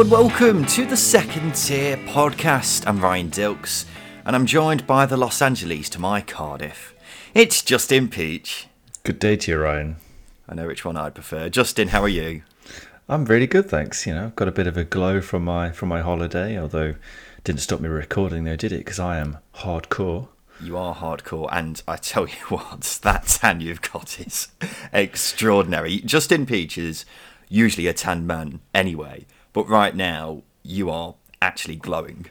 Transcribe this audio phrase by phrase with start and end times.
[0.00, 2.86] Hello and welcome to the Second Tier Podcast.
[2.86, 3.84] I'm Ryan Dilks
[4.24, 6.94] and I'm joined by the Los Angeles to my Cardiff.
[7.34, 8.66] It's Justin Peach.
[9.04, 9.96] Good day to you, Ryan.
[10.48, 11.50] I know which one I'd prefer.
[11.50, 12.40] Justin, how are you?
[13.10, 14.06] I'm really good, thanks.
[14.06, 16.94] You know, I've got a bit of a glow from my from my holiday, although
[17.36, 18.78] it didn't stop me recording though, did it?
[18.78, 20.28] Because I am hardcore.
[20.62, 24.48] You are hardcore, and I tell you what, that tan you've got is
[24.94, 25.98] extraordinary.
[25.98, 27.04] Justin Peach is
[27.50, 32.26] usually a tan man anyway, but right now you are actually glowing.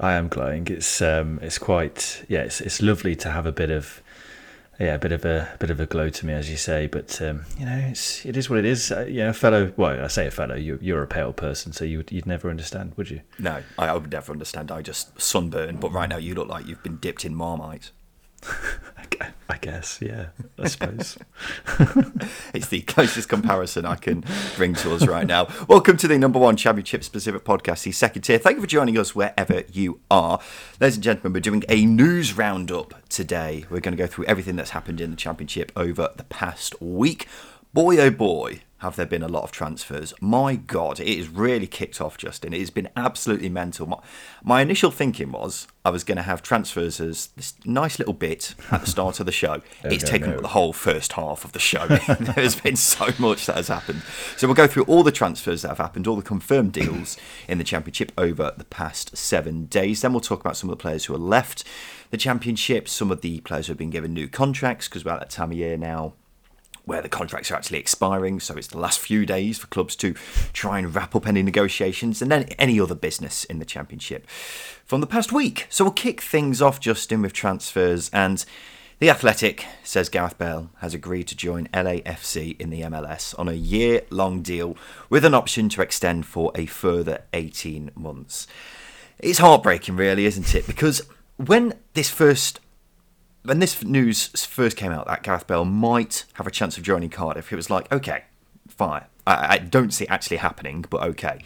[0.00, 0.66] I am glowing.
[0.68, 2.42] It's um, it's quite yeah.
[2.42, 4.00] It's it's lovely to have a bit of
[4.78, 6.86] yeah, a bit of a, a bit of a glow to me, as you say.
[6.86, 8.92] But um, you know, it's it is what it is.
[8.92, 9.72] Uh, you know, fellow.
[9.76, 10.54] Well, I say a fellow.
[10.54, 13.22] You, you're a pale person, so you you'd never understand, would you?
[13.40, 14.70] No, I, I would never understand.
[14.70, 15.78] I just sunburn.
[15.78, 17.90] But right now, you look like you've been dipped in marmite.
[19.50, 20.26] I guess, yeah,
[20.58, 21.16] I suppose.
[22.52, 24.22] it's the closest comparison I can
[24.56, 25.48] bring to us right now.
[25.66, 28.36] Welcome to the number one championship specific podcast, the second tier.
[28.36, 30.38] Thank you for joining us wherever you are.
[30.80, 33.64] Ladies and gentlemen, we're doing a news roundup today.
[33.70, 37.26] We're going to go through everything that's happened in the championship over the past week.
[37.74, 40.14] Boy, oh boy, have there been a lot of transfers.
[40.20, 42.54] My God, it has really kicked off, Justin.
[42.54, 43.86] It has been absolutely mental.
[43.86, 43.98] My,
[44.42, 48.54] my initial thinking was I was going to have transfers as this nice little bit
[48.70, 49.54] at the start of the show.
[49.84, 50.40] oh, it's taken no.
[50.40, 51.86] the whole first half of the show.
[52.20, 54.02] There's been so much that has happened.
[54.36, 57.58] So we'll go through all the transfers that have happened, all the confirmed deals in
[57.58, 60.02] the Championship over the past seven days.
[60.02, 61.64] Then we'll talk about some of the players who are left
[62.10, 65.20] the Championship, some of the players who have been given new contracts, because we're at
[65.20, 66.14] that time of year now
[66.88, 68.40] where the contracts are actually expiring.
[68.40, 70.14] So it's the last few days for clubs to
[70.52, 74.26] try and wrap up any negotiations and then any other business in the Championship
[74.84, 75.66] from the past week.
[75.68, 78.10] So we'll kick things off, Justin, with transfers.
[78.12, 78.44] And
[79.00, 83.52] The Athletic says Gareth Bale has agreed to join LAFC in the MLS on a
[83.52, 84.76] year long deal
[85.08, 88.48] with an option to extend for a further 18 months.
[89.20, 90.66] It's heartbreaking, really, isn't it?
[90.66, 91.02] Because
[91.36, 92.58] when this first
[93.48, 97.08] when this news first came out that Gareth Bale might have a chance of joining
[97.08, 98.24] Cardiff, it was like, okay,
[98.68, 99.04] fine.
[99.26, 101.40] I, I don't see it actually happening, but okay.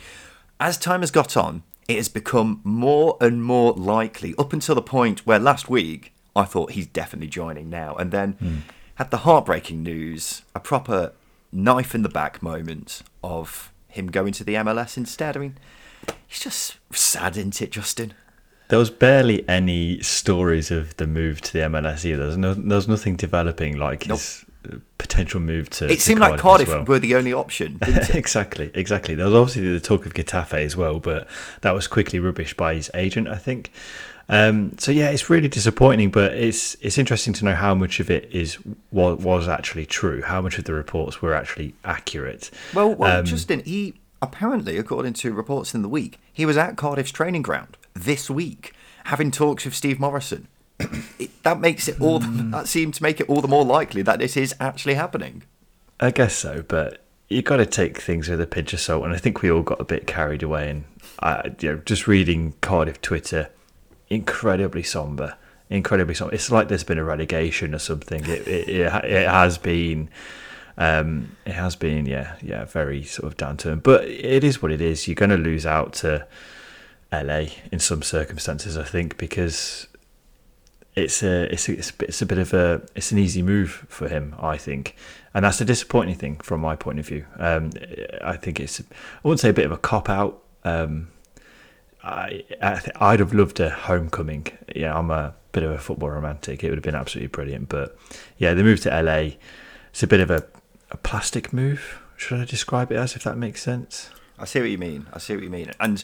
[0.59, 4.83] As time has got on, it has become more and more likely, up until the
[4.83, 8.59] point where last week I thought he's definitely joining now, and then mm.
[8.97, 11.13] had the heartbreaking news, a proper
[11.53, 15.37] knife in the back moment of him going to the MLS instead.
[15.37, 15.59] I mean,
[16.29, 18.15] it's just sad, isn't it, Justin?
[18.69, 22.25] There was barely any stories of the move to the MLS either.
[22.25, 24.19] There's no, there was nothing developing like nope.
[24.19, 24.45] his
[24.99, 25.87] potential move to.
[25.87, 26.85] It to seemed Cardiff like Cardiff well.
[26.85, 27.79] were the only option.
[28.15, 29.15] exactly, exactly.
[29.15, 31.27] There was obviously the talk of Getafe as well, but
[31.63, 33.71] that was quickly rubbished by his agent, I think.
[34.29, 38.11] Um, so yeah, it's really disappointing, but it's it's interesting to know how much of
[38.11, 38.59] it is
[38.91, 42.51] was, was actually true, how much of the reports were actually accurate.
[42.73, 46.77] Well, well um, Justin, he apparently, according to reports in the week, he was at
[46.77, 50.49] Cardiff's training ground this week having talks with Steve Morison.
[51.19, 52.21] it, that makes it all.
[52.21, 52.51] Mm.
[52.53, 55.43] That seemed to make it all the more likely that this is actually happening.
[56.01, 59.13] I guess so, but you've got to take things with a pinch of salt, and
[59.13, 60.71] I think we all got a bit carried away.
[60.71, 60.85] And
[61.21, 63.51] I, you know, just reading Cardiff Twitter,
[64.09, 65.37] incredibly somber,
[65.71, 66.35] incredibly somber.
[66.35, 68.25] It's like there's been a relegation or something.
[68.25, 70.09] It it, it, it has been.
[70.79, 74.73] Um, it has been, yeah, yeah, very sort of down to But it is what
[74.73, 75.07] it is.
[75.07, 76.27] You're going to lose out to
[77.13, 79.87] LA in some circumstances, I think, because
[80.95, 84.35] it's a it's a, it's a bit of a it's an easy move for him,
[84.39, 84.97] I think,
[85.35, 87.27] and that's a disappointing thing from my point of view.
[87.39, 87.71] Um,
[88.23, 88.85] I think it's I
[89.23, 90.43] wouldn't say a bit of a cop out.
[90.65, 91.09] Um,
[92.05, 92.43] I,
[92.97, 94.49] I would have loved a homecoming.
[94.75, 96.65] Yeah, I'm a bit of a football romantic.
[96.65, 97.69] It would have been absolutely brilliant.
[97.69, 97.97] But
[98.39, 99.37] yeah, the move to LA,
[99.91, 100.45] it's a bit of a,
[100.91, 102.01] a plastic move.
[102.17, 104.11] Should I describe it as if that makes sense?
[104.39, 105.07] I see what you mean.
[105.13, 105.71] I see what you mean.
[105.79, 106.03] And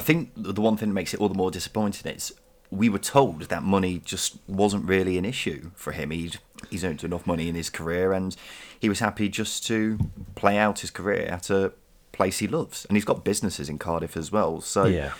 [0.00, 2.32] I think the one thing that makes it all the more disappointing is
[2.70, 6.10] we were told that money just wasn't really an issue for him.
[6.10, 6.38] He'd
[6.70, 8.34] he's earned enough money in his career, and
[8.80, 9.98] he was happy just to
[10.36, 11.74] play out his career at a
[12.12, 12.86] place he loves.
[12.86, 15.12] And he's got businesses in Cardiff as well, so yeah.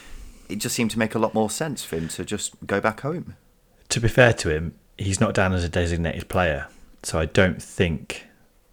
[0.49, 3.01] it just seemed to make a lot more sense for him to just go back
[3.01, 3.37] home.
[3.91, 6.69] To be fair to him, he's not down as a designated player,
[7.03, 8.25] so I don't think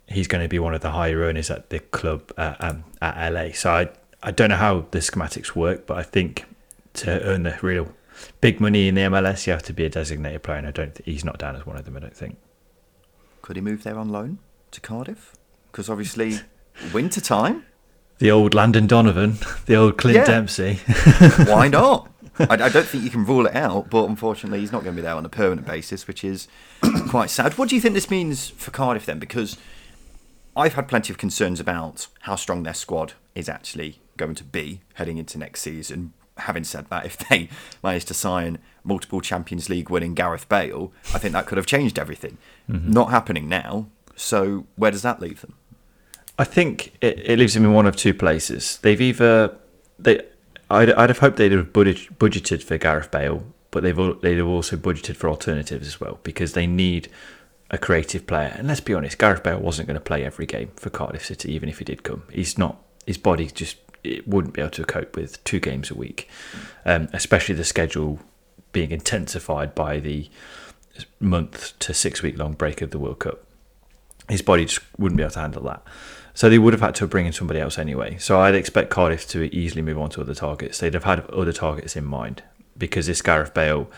[0.08, 3.34] he's going to be one of the higher earners at the club uh, um, at
[3.34, 3.52] LA.
[3.52, 3.90] So I
[4.24, 6.46] I don't know how the schematics work, but I think
[6.94, 7.94] to earn the real
[8.42, 11.00] big money in the MLS, you have to be a designated player, and I don't.
[11.06, 11.96] He's not down as one of them.
[11.98, 12.38] I don't think.
[13.42, 14.40] Could he move there on loan
[14.72, 15.34] to Cardiff?
[15.72, 16.40] Because obviously,
[16.94, 17.66] winter time.
[18.20, 19.38] The old Landon Donovan,
[19.68, 20.26] the old Clint yeah.
[20.26, 20.76] Dempsey.
[21.46, 22.12] Why not?
[22.40, 25.02] I, I, don't think you can rule it out, but unfortunately, he's not going to
[25.02, 26.48] be there on a permanent basis, which is
[27.10, 27.58] quite sad.
[27.58, 29.20] What do you think this means for Cardiff then?
[29.20, 29.58] Because
[30.56, 34.82] I've had plenty of concerns about how strong their squad is actually going to be
[34.96, 36.14] heading into next season.
[36.38, 37.50] Having said that, if they
[37.84, 41.98] managed to sign multiple Champions League winning Gareth Bale, I think that could have changed
[41.98, 42.38] everything.
[42.70, 42.92] Mm-hmm.
[42.92, 43.88] Not happening now.
[44.16, 45.56] So where does that leave them?
[46.40, 48.78] I think it, it leaves them in one of two places.
[48.80, 49.56] They've either
[49.98, 50.22] they
[50.70, 54.76] I'd, I'd have hoped they'd have budgeted for Gareth Bale, but they've they'd have also
[54.76, 57.10] budgeted for alternatives as well because they need
[57.70, 58.54] a creative player.
[58.58, 61.52] And let's be honest, Gareth Bale wasn't going to play every game for Cardiff City,
[61.54, 62.24] even if he did come.
[62.32, 62.82] He's not.
[63.06, 66.30] His body just it wouldn't be able to cope with two games a week,
[66.86, 68.20] um, especially the schedule
[68.72, 70.30] being intensified by the
[71.20, 73.44] month to six week long break of the World Cup.
[74.30, 75.84] His body just wouldn't be able to handle that.
[76.34, 78.18] So they would have had to bring in somebody else anyway.
[78.20, 80.78] So I'd expect Cardiff to easily move on to other targets.
[80.78, 82.44] They'd have had other targets in mind
[82.78, 83.90] because this Gareth Bale,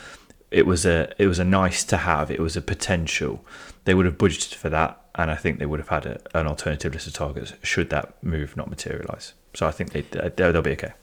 [0.49, 2.31] it was a it was a nice to have.
[2.31, 3.43] It was a potential.
[3.89, 6.45] They would have budgeted for that, and I think they would have had a, an
[6.45, 9.33] alternative list of targets should that move not materialise.
[9.55, 10.93] So I think they they'll be okay.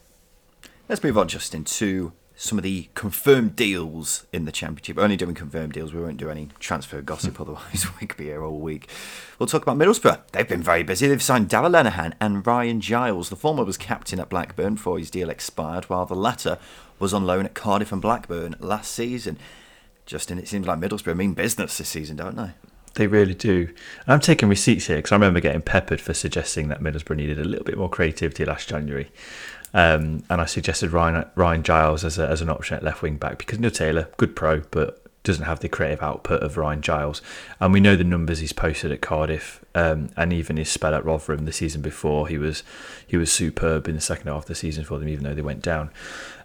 [0.88, 4.98] Let's move on, Justin, to some of the confirmed deals in the championship.
[4.98, 5.92] We're only doing confirmed deals.
[5.92, 8.88] We won't do any transfer gossip, otherwise we could be here all week.
[9.40, 10.20] We'll talk about Middlesbrough.
[10.30, 11.08] They've been very busy.
[11.08, 13.30] They've signed Darragh Lenihan and Ryan Giles.
[13.30, 16.58] The former was captain at Blackburn before his deal expired, while the latter
[17.00, 19.38] was on loan at Cardiff and Blackburn last season.
[20.04, 22.52] Justin, it seems like Middlesbrough mean business this season, don't they?
[22.96, 23.68] They really do.
[24.06, 27.44] I'm taking receipts here because I remember getting peppered for suggesting that Middlesbrough needed a
[27.44, 29.10] little bit more creativity last January.
[29.74, 33.16] Um, and I suggested Ryan Ryan Giles as, a, as an option at left wing
[33.16, 37.20] back because Neil Taylor, good pro, but doesn't have the creative output of Ryan Giles.
[37.60, 41.04] And we know the numbers he's posted at Cardiff um, and even his spell at
[41.04, 42.28] Rotherham the season before.
[42.28, 42.62] He was
[43.06, 45.42] he was superb in the second half of the season for them, even though they
[45.42, 45.90] went down.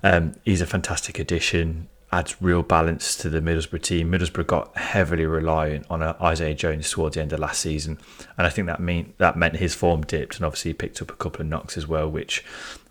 [0.04, 4.12] Um, he's a fantastic addition adds real balance to the Middlesbrough team.
[4.12, 7.98] Middlesbrough got heavily reliant on uh, Isaiah Jones towards the end of last season,
[8.38, 11.12] and I think that mean that meant his form dipped, and obviously he picked up
[11.12, 12.44] a couple of knocks as well, which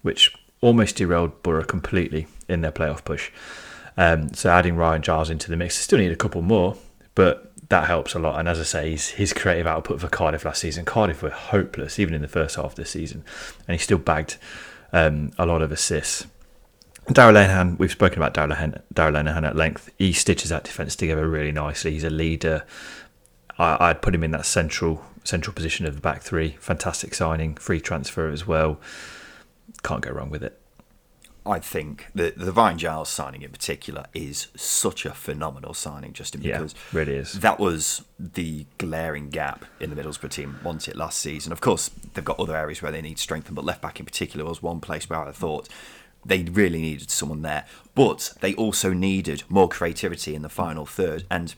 [0.02, 3.30] which almost derailed Boro completely in their playoff push.
[3.96, 6.76] Um, so adding Ryan Giles into the mix, they still need a couple more,
[7.14, 8.38] but that helps a lot.
[8.38, 11.98] And as I say, his, his creative output for Cardiff last season, Cardiff were hopeless
[11.98, 13.24] even in the first half of the season,
[13.66, 14.36] and he still bagged
[14.92, 16.26] um, a lot of assists.
[17.08, 19.90] Darragh Lenihan, we've spoken about Darragh Lenihan at length.
[19.98, 21.92] He stitches that defence together really nicely.
[21.92, 22.64] He's a leader.
[23.58, 26.56] I, would put him in that central central position of the back three.
[26.60, 28.80] Fantastic signing, free transfer as well.
[29.82, 30.58] Can't go wrong with it.
[31.44, 36.42] I think the the Ryan Giles signing in particular is such a phenomenal signing, Justin,
[36.42, 37.32] because yeah, really is.
[37.40, 41.50] that was the glaring gap in the Middlesbrough team once it last season.
[41.50, 44.44] Of course, they've got other areas where they need strengthen, but left back in particular
[44.44, 45.68] was one place where I thought
[46.24, 47.66] they really needed someone there.
[47.94, 51.24] But they also needed more creativity in the final third.
[51.30, 51.54] And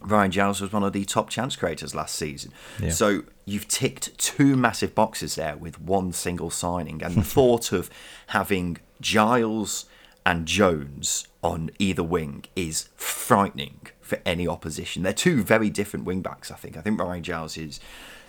[0.00, 2.52] Ryan Giles was one of the top chance creators last season.
[2.80, 2.90] Yeah.
[2.90, 7.02] So you've ticked two massive boxes there with one single signing.
[7.02, 7.90] And the thought of
[8.28, 9.86] having Giles
[10.24, 15.02] and Jones on either wing is frightening for any opposition.
[15.02, 16.76] They're two very different wing backs, I think.
[16.76, 17.80] I think Ryan Giles is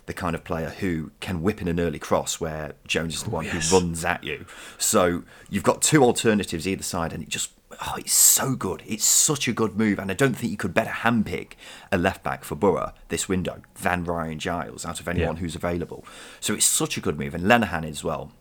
[0.10, 3.30] the kind of player who can whip in an early cross where Jones is the
[3.30, 3.70] oh, one yes.
[3.70, 4.48] who runs at you.
[4.80, 7.52] So you've got two alternatives either side, and it just
[7.86, 8.82] oh, it's so good.
[8.88, 11.52] It's such a good move, and I don't think you could better handpick
[11.92, 15.42] a left back for Boro this window than Ryan Giles out of anyone yeah.
[15.42, 16.04] who's available.
[16.40, 18.32] So it's such a good move, and Lenihan as well.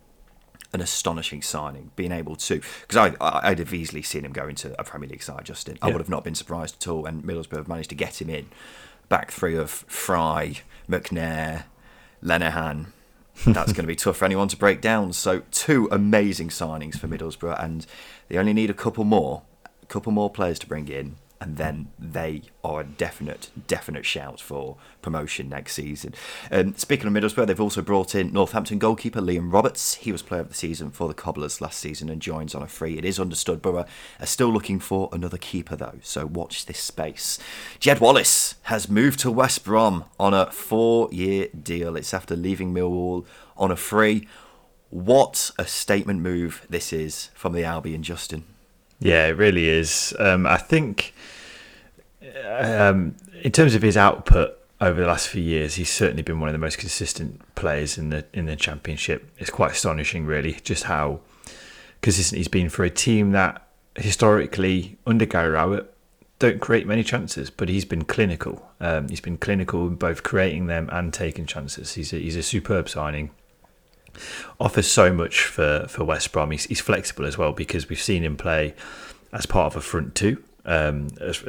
[0.71, 4.79] An astonishing signing, being able to because I I'd have easily seen him go into
[4.79, 5.47] a Premier League side.
[5.47, 5.87] Justin, yeah.
[5.87, 7.07] I would have not been surprised at all.
[7.07, 8.49] And Middlesbrough have managed to get him in
[9.09, 10.55] back three of Fry,
[10.89, 11.65] McNair,
[12.23, 12.87] Lenihan.
[13.47, 15.13] That's going to be tough for anyone to break down.
[15.13, 17.87] So two amazing signings for Middlesbrough, and
[18.29, 19.43] they only need a couple more,
[19.83, 24.41] a couple more players to bring in and then they are a definite, definite shout
[24.41, 26.15] for promotion next season.
[26.51, 29.95] Um, speaking of Middlesbrough, they've also brought in Northampton goalkeeper Liam Roberts.
[29.95, 32.67] He was player of the season for the Cobblers last season and joins on a
[32.67, 32.99] free.
[32.99, 33.87] It is understood Boro
[34.21, 37.39] are still looking for another keeper though, so watch this space.
[37.79, 41.97] Jed Wallace has moved to West Brom on a four-year deal.
[41.97, 43.25] It's after leaving Millwall
[43.57, 44.27] on a free.
[44.91, 48.45] What a statement move this is from the Albion, Justin.
[49.01, 50.15] Yeah, it really is.
[50.19, 51.15] Um, I think
[52.45, 56.49] um, in terms of his output over the last few years, he's certainly been one
[56.49, 59.31] of the most consistent players in the in the championship.
[59.39, 61.21] It's quite astonishing, really, just how
[62.03, 65.93] consistent he's been for a team that historically under Gary Rowett
[66.39, 68.71] don't create many chances, but he's been clinical.
[68.81, 71.95] Um, he's been clinical in both creating them and taking chances.
[71.95, 73.31] He's a, he's a superb signing
[74.61, 76.51] offers so much for, for West Brom.
[76.51, 78.75] He's, he's flexible as well because we've seen him play
[79.33, 81.45] as part of a front two, um, as,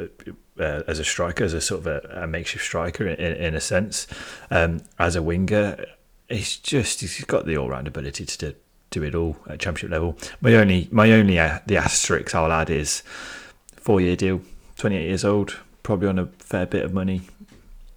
[0.58, 3.60] uh, as a striker, as a sort of a, a makeshift striker in, in a
[3.60, 4.06] sense.
[4.50, 5.84] Um, as a winger,
[6.28, 8.54] he's just he's got the all round ability to do
[8.90, 10.16] do it all at championship level.
[10.40, 13.02] My only my only uh, the asterisk I'll add is
[13.76, 14.42] four year deal,
[14.76, 17.22] 28 years old, probably on a fair bit of money.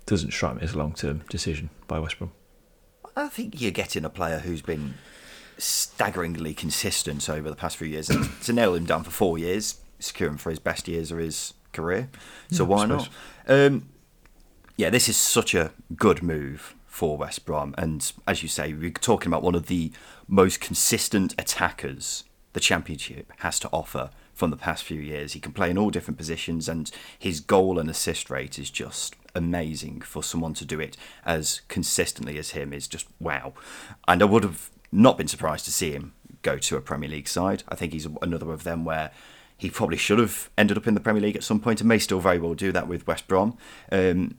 [0.05, 2.31] Doesn't strike me as a long term decision by West Brom.
[3.15, 4.96] I think you're getting a player who's been
[5.58, 8.10] staggeringly consistent over the past few years.
[8.10, 11.20] And to nail him down for four years, secure him for his best years of
[11.20, 12.10] his career.
[12.50, 13.10] So Yeah, why not?
[13.48, 13.89] Um,
[14.77, 17.75] yeah, this is such a good move for West Brom.
[17.77, 19.91] And as you say, we're talking about one of the
[20.27, 24.10] most consistent attackers the Championship has to offer
[24.43, 25.31] from the past few years.
[25.31, 29.15] He can play in all different positions, and his goal and assist rate is just
[29.33, 33.53] amazing for someone to do it as consistently as him is just wow.
[34.05, 37.29] And I would have not been surprised to see him go to a Premier League
[37.29, 37.63] side.
[37.69, 39.12] I think he's another of them where
[39.55, 41.97] he probably should have ended up in the Premier League at some point and may
[41.97, 43.57] still very well do that with West Brom.
[43.93, 44.35] Um,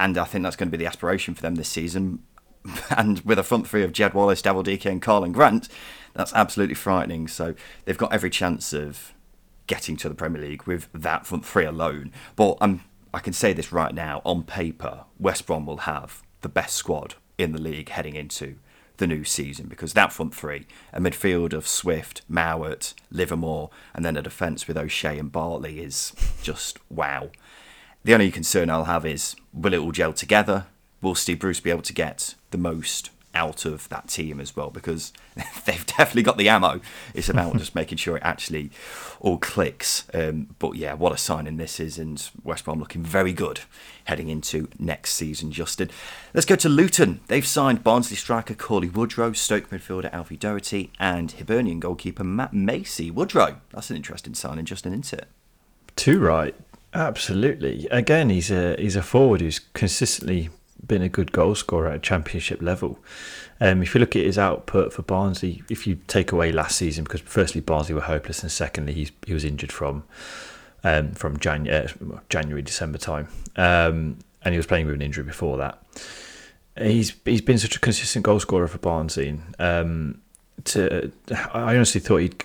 [0.00, 2.24] and I think that's going to be the aspiration for them this season.
[2.90, 5.68] And with a front three of Jed Wallace, Daryl Dike, and Karlan Grant,
[6.12, 7.28] that's absolutely frightening.
[7.28, 7.54] So
[7.84, 9.14] they've got every chance of
[9.68, 12.10] getting to the Premier League with that front three alone.
[12.34, 12.80] But I'm,
[13.14, 17.14] I can say this right now on paper, West Brom will have the best squad
[17.38, 18.56] in the league heading into
[18.96, 24.16] the new season because that front three, a midfield of Swift, Mowatt, Livermore, and then
[24.16, 27.30] a defence with O'Shea and Bartley is just wow.
[28.04, 30.66] The only concern I'll have is will it all gel together?
[31.00, 34.70] Will Steve Bruce be able to get the most out of that team as well?
[34.70, 35.12] Because
[35.64, 36.80] they've definitely got the ammo.
[37.14, 38.70] It's about just making sure it actually
[39.20, 40.06] all clicks.
[40.14, 43.60] Um, but yeah, what a signing this is, and West Brom looking very good
[44.04, 45.90] heading into next season, Justin.
[46.32, 47.20] Let's go to Luton.
[47.26, 53.10] They've signed Barnsley striker Cauley Woodrow, Stoke midfielder Alfie Doughty, and Hibernian goalkeeper Matt Macey.
[53.10, 55.28] Woodrow, that's an interesting signing, Justin, isn't it?
[55.94, 56.54] Too right,
[56.94, 57.86] absolutely.
[57.90, 60.48] Again, he's a he's a forward who's consistently
[60.86, 62.98] been a good goal scorer at championship level.
[63.60, 67.04] Um, if you look at his output for Barnsley, if you take away last season,
[67.04, 70.04] because firstly Barnsley were hopeless, and secondly he's, he was injured from
[70.84, 75.24] um, from January, uh, January December time, um, and he was playing with an injury
[75.24, 75.82] before that.
[76.76, 79.40] He's he's been such a consistent goal scorer for Barnsley.
[79.58, 80.20] Um,
[80.64, 81.10] to
[81.52, 82.44] I honestly thought he'd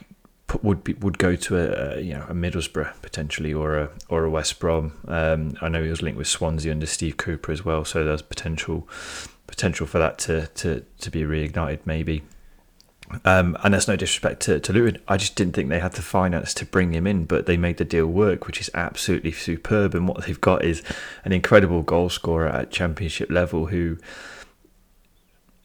[0.61, 4.23] would be, would go to a, a you know a Middlesbrough potentially or a or
[4.23, 4.93] a West Brom.
[5.07, 8.21] Um, I know he was linked with Swansea under Steve Cooper as well, so there's
[8.21, 8.87] potential
[9.47, 12.23] potential for that to to, to be reignited maybe.
[13.25, 15.01] Um, and that's no disrespect to, to Luton.
[15.07, 17.77] I just didn't think they had the finance to bring him in, but they made
[17.77, 19.93] the deal work, which is absolutely superb.
[19.93, 20.81] And what they've got is
[21.23, 23.97] an incredible goal scorer at championship level who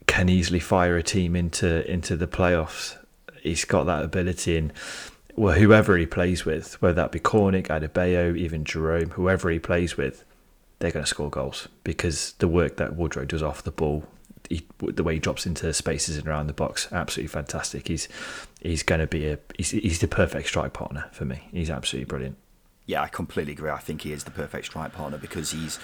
[0.07, 2.97] can easily fire a team into into the playoffs.
[3.43, 4.73] He's got that ability, and
[5.37, 9.97] well, whoever he plays with, whether that be Cornick, Adebayo, even Jerome, whoever he plays
[9.97, 10.25] with,
[10.79, 14.05] they're going to score goals because the work that Woodrow does off the ball,
[14.49, 17.89] he, the way he drops into spaces and around the box, absolutely fantastic.
[17.89, 18.09] He's
[18.61, 21.49] he's going to be a he's, he's the perfect strike partner for me.
[21.53, 22.37] He's absolutely brilliant.
[22.87, 23.71] Yeah, I completely agree.
[23.71, 25.79] I think he is the perfect strike partner because he's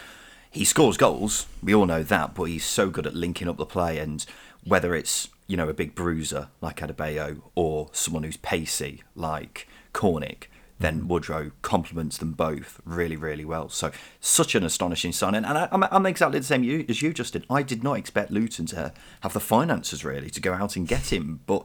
[0.50, 1.46] he scores goals.
[1.62, 4.24] We all know that, but he's so good at linking up the play and
[4.64, 10.44] whether it's you know a big bruiser like Adebayo or someone who's pacey like Cornick,
[10.78, 11.08] then mm-hmm.
[11.08, 13.68] Woodrow complements them both really, really well.
[13.68, 13.90] So
[14.20, 17.44] such an astonishing signing, and I, I'm, I'm exactly the same you, as you, Justin.
[17.48, 21.12] I did not expect Luton to have the finances really to go out and get
[21.12, 21.64] him, but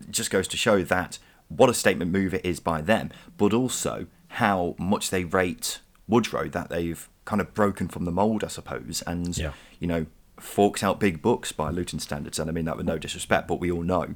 [0.00, 1.18] it just goes to show that
[1.48, 6.48] what a statement move it is by them, but also how much they rate Woodrow
[6.48, 9.52] that they've kind of broken from the mould, I suppose, and Yeah.
[9.78, 10.06] you know
[10.38, 12.38] forks out big bucks by Luton standards.
[12.38, 14.14] And I mean that with no disrespect, but we all know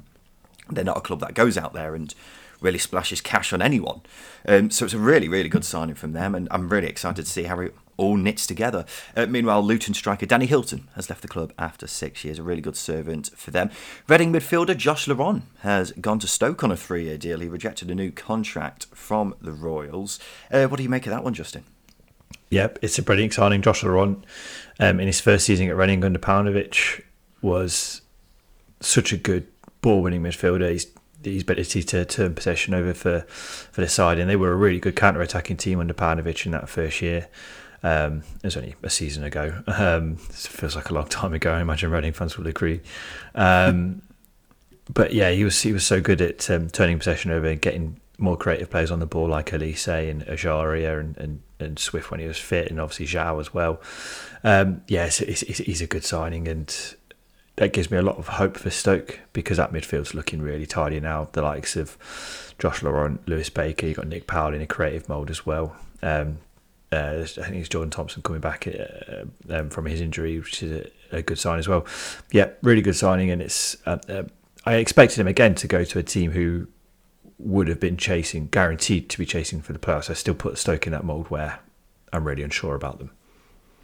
[0.69, 2.13] they're not a club that goes out there and
[2.61, 4.01] really splashes cash on anyone.
[4.47, 7.31] Um, so it's a really, really good signing from them, and I'm really excited to
[7.31, 8.85] see how it all knits together.
[9.15, 12.61] Uh, meanwhile, Luton striker Danny Hylton has left the club after six years, a really
[12.61, 13.69] good servant for them.
[14.07, 17.39] Reading midfielder Josh Laurent has gone to Stoke on a three year deal.
[17.39, 20.19] He rejected a new contract from the Royals.
[20.51, 21.65] Uh, what do you make of that one, Justin?
[22.49, 23.61] Yep, it's a brilliant signing.
[23.61, 24.23] Josh Laurent,
[24.79, 27.03] um, in his first season at Reading under Paunovic,
[27.41, 28.01] was
[28.79, 29.47] such a good
[29.81, 30.71] ball-winning midfielder.
[30.71, 30.87] He's,
[31.23, 34.79] his ability to turn possession over for, for the side, and they were a really
[34.79, 37.27] good counter-attacking team under Paunovic in that first year.
[37.83, 39.63] Um, it was only a season ago.
[39.67, 41.53] Um, it feels like a long time ago.
[41.53, 42.81] I imagine Reading fans will agree.
[43.35, 44.01] Um,
[44.93, 47.99] but yeah, he was he was so good at um, turning possession over and getting
[48.17, 52.19] more creative players on the ball like Olise and Ejaria and, and, and Swift when
[52.19, 53.81] he was fit, and obviously João as well.
[54.43, 56.95] Um, yeah, it's, it's, he's a good signing, and
[57.57, 60.99] that gives me a lot of hope for Stoke because that midfield's looking really tidy
[60.99, 61.27] now.
[61.31, 61.97] The likes of
[62.57, 65.75] Josh Laurent, Lewis Baker, you've got Nick Powell in a creative mould as well.
[66.01, 66.39] Um,
[66.91, 70.71] uh, I think it's Jordan Thompson coming back uh, um, from his injury, which is
[71.11, 71.85] a, a good sign as well.
[72.31, 74.23] Yeah, really good signing, and it's uh, uh,
[74.65, 76.67] I expected him again to go to a team who
[77.39, 80.09] would have been chasing, guaranteed to be chasing for the playoffs.
[80.09, 81.59] I still put Stoke in that mould where
[82.11, 83.11] I'm really unsure about them.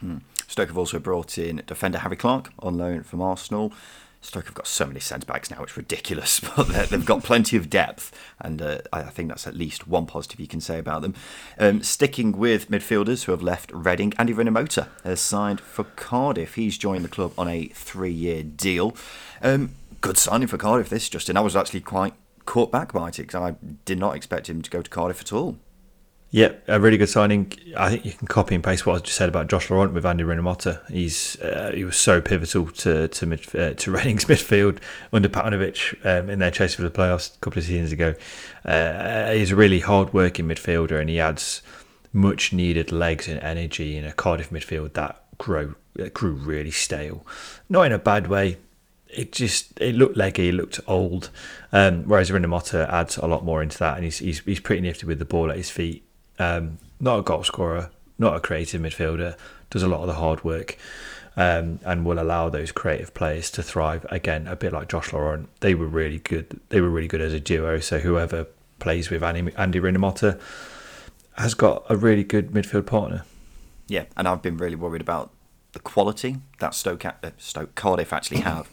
[0.01, 0.17] Hmm.
[0.47, 3.73] Stoke have also brought in defender Harry Clarke on loan from Arsenal.
[4.21, 7.69] Stoke have got so many centre backs now, it's ridiculous, but they've got plenty of
[7.69, 11.13] depth, and uh, I think that's at least one positive you can say about them.
[11.59, 16.55] Um, sticking with midfielders who have left Reading, Andy Rinomhota has signed for Cardiff.
[16.55, 18.95] He's joined the club on a three year deal.
[19.41, 21.37] Um, good signing for Cardiff, this, Justin.
[21.37, 22.13] I was actually quite
[22.55, 25.33] caught back by it because I did not expect him to go to Cardiff at
[25.33, 25.57] all.
[26.29, 27.51] Yeah, a really good signing.
[27.75, 30.05] I think you can copy and paste what I just said about Josh Laurent with
[30.05, 30.89] Andy Rinomhota.
[30.89, 34.79] He's uh, he was so pivotal to to mid, uh, to Reading's midfield
[35.11, 38.15] under Paunovic um, in their chase for the playoffs a couple of seasons ago.
[38.63, 41.61] Uh, he's a really hard working midfielder, and he adds
[42.13, 45.75] much needed legs and energy in a Cardiff midfield that grow
[46.13, 47.27] grew really stale.
[47.67, 48.59] Not in a bad way.
[49.15, 51.29] It just it looked leggy, it looked old.
[51.71, 55.05] Um, whereas Rinomhota adds a lot more into that, and he's, he's he's pretty nifty
[55.05, 56.05] with the ball at his feet
[56.39, 59.37] um, not a goal scorer, not a creative midfielder,
[59.69, 60.77] does a lot of the hard work.
[61.37, 64.47] Um, and will allow those creative players to thrive again.
[64.47, 66.61] A bit like Josh Laurent, they were really good.
[66.69, 67.81] They were really good as a duo.
[67.81, 68.47] So whoever
[68.79, 70.39] plays with Andy, Andy Rinomhota
[71.37, 73.25] has got a really good midfield partner.
[73.89, 75.29] Yeah, and I've been really worried about
[75.73, 78.69] the quality that Stoke, uh, Stoke Cardiff actually have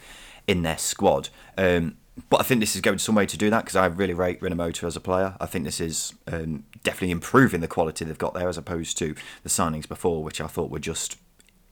[0.47, 1.29] in their squad.
[1.57, 1.97] Um,
[2.29, 4.41] but I think this is going some way to do that because I really rate
[4.41, 5.35] Rinomhota as a player.
[5.41, 9.15] I think this is um, definitely improving the quality they've got there as opposed to
[9.43, 11.17] the signings before, which I thought were just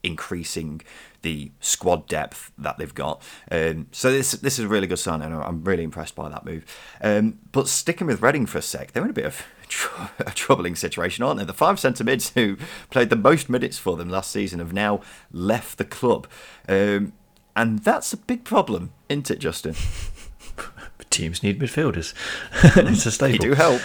[0.03, 0.81] increasing
[1.21, 3.21] the squad depth that they've got.
[3.51, 5.31] Um, so this this is a really good signing.
[5.31, 6.65] I'm really impressed by that move.
[7.01, 10.31] Um, but sticking with Reading for a sec, they're in a bit of tr- a
[10.31, 11.45] troubling situation, aren't they?
[11.45, 12.57] The five centre mids who
[12.89, 16.27] played the most minutes for them last season have now left the club.
[16.67, 17.13] Um,
[17.55, 19.75] and that's a big problem, isn't it, Justin?
[21.11, 22.13] teams need midfielders.
[22.75, 23.37] it's a staple.
[23.37, 23.81] They do help.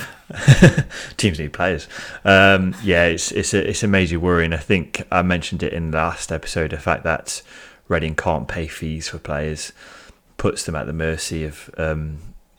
[1.17, 1.89] teams need players.
[2.25, 5.73] Um, yeah, it's it's a it's a major worry, and I think I mentioned it
[5.73, 6.71] in the last episode.
[6.71, 7.43] The fact that
[7.89, 9.73] Reading can't pay fees for players
[10.39, 12.19] puts them at the mercy of um,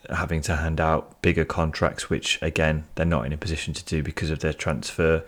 [0.09, 4.03] having to hand out bigger contracts, which again they're not in a position to do
[4.03, 5.23] because of their transfer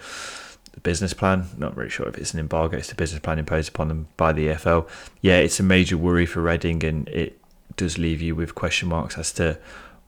[0.84, 1.48] business plan.
[1.58, 4.34] Not really sure if it's an embargo; it's the business plan imposed upon them by
[4.34, 4.88] the EFL.
[5.22, 7.40] Yeah, it's a major worry for Reading, and it
[7.76, 9.58] does leave you with question marks as to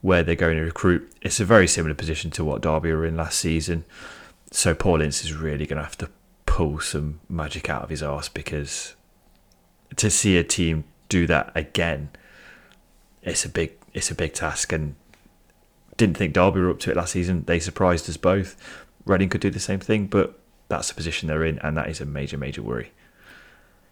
[0.01, 1.11] where they're going to recruit.
[1.21, 3.85] It's a very similar position to what Derby were in last season.
[4.51, 6.09] So Paul Ince is really going to have to
[6.45, 8.95] pull some magic out of his arse because
[9.95, 12.09] to see a team do that again,
[13.21, 14.73] it's a big it's a big task.
[14.73, 14.95] And
[15.97, 17.43] didn't think Derby were up to it last season.
[17.45, 18.57] They surprised us both.
[19.05, 20.39] Reading could do the same thing, but
[20.71, 22.91] that's the position they're in, and that is a major major worry.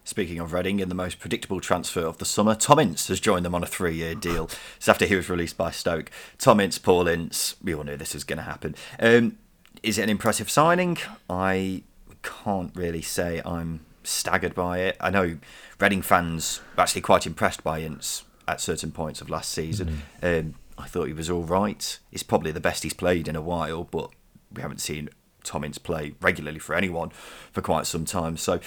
[0.02, 3.44] Speaking of Reading, in the most predictable transfer of the summer, Tom Ince has joined
[3.44, 4.50] them on a three year deal.
[4.76, 6.10] It's after he was released by Stoke.
[6.38, 8.74] Tom Ince, Paul Ince, we all knew this was going to happen.
[8.98, 9.38] Um,
[9.82, 10.98] is it an impressive signing?
[11.28, 11.84] I
[12.22, 14.96] can't really say I'm staggered by it.
[15.00, 15.36] I know
[15.78, 20.02] Reading fans were actually quite impressed by Ince at certain points of last season.
[20.22, 20.48] Mm-hmm.
[20.48, 21.98] Um, I thought he was all right.
[22.10, 24.10] He's probably the best he's played in a while, but
[24.52, 25.10] we haven't seen
[25.44, 27.10] Tom Ince play regularly for anyone
[27.52, 28.36] for quite some time.
[28.36, 28.60] So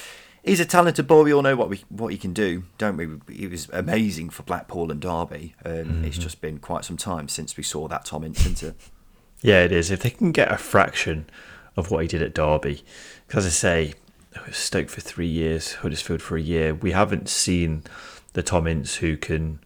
[0.44, 1.24] he's a talented boy.
[1.24, 3.08] We all know what we what he can do, don't we?
[3.34, 5.56] He was amazing for Blackpool and Derby.
[5.66, 6.06] Um, mm-hmm.
[6.06, 8.64] It's just been quite some time since we saw that Tom Ince.
[9.42, 9.92] yeah, it is.
[9.92, 11.30] If they can get a fraction
[11.76, 12.84] of what he did at Derby,
[13.28, 13.94] because as I say,
[14.52, 16.74] Stoke for three years, Huddersfield for a year.
[16.74, 17.84] We haven't seen
[18.34, 19.60] the Tom Ince who can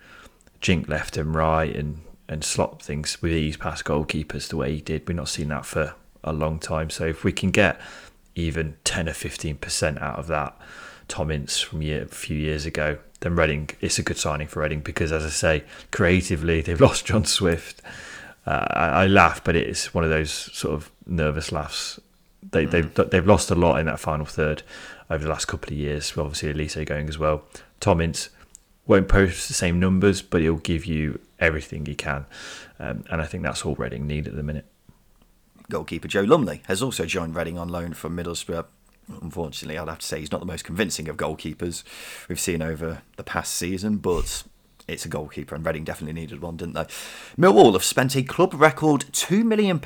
[0.59, 4.81] jink left and right and and slot things with ease past goalkeepers the way he
[4.81, 5.07] did.
[5.07, 5.95] We've not seen that for
[6.29, 6.89] a long time.
[6.89, 7.79] So if we can get
[8.35, 10.57] even 10 or 15% out of that
[11.07, 14.61] Tom Ince from year, a few years ago, then Reading, it's a good signing for
[14.61, 17.81] Reading because, as I say, creatively, they've lost John Swift.
[18.45, 21.99] Uh, I, I, laugh, but it's one of those sort of nervous laughs.
[22.51, 22.71] They, mm.
[22.71, 24.63] they've, they've lost a lot in that final third
[25.09, 26.13] over the last couple of years.
[26.17, 27.43] Obviously, Olise going as well.
[27.79, 28.29] Tom Ince
[28.85, 32.25] won't post the same numbers, but he'll give you everything he can.
[32.79, 34.65] Um, and I think that's all Reading need at the minute.
[35.69, 38.65] Goalkeeper Joe Lumley has also joined Reading on loan from Middlesbrough.
[39.21, 41.83] Unfortunately, I'd have to say he's not the most convincing of goalkeepers
[42.29, 44.43] we've seen over the past season, but
[44.87, 46.85] it's a goalkeeper, and Reading definitely needed one, didn't they?
[47.37, 49.81] Millwall have spent a club record £2 million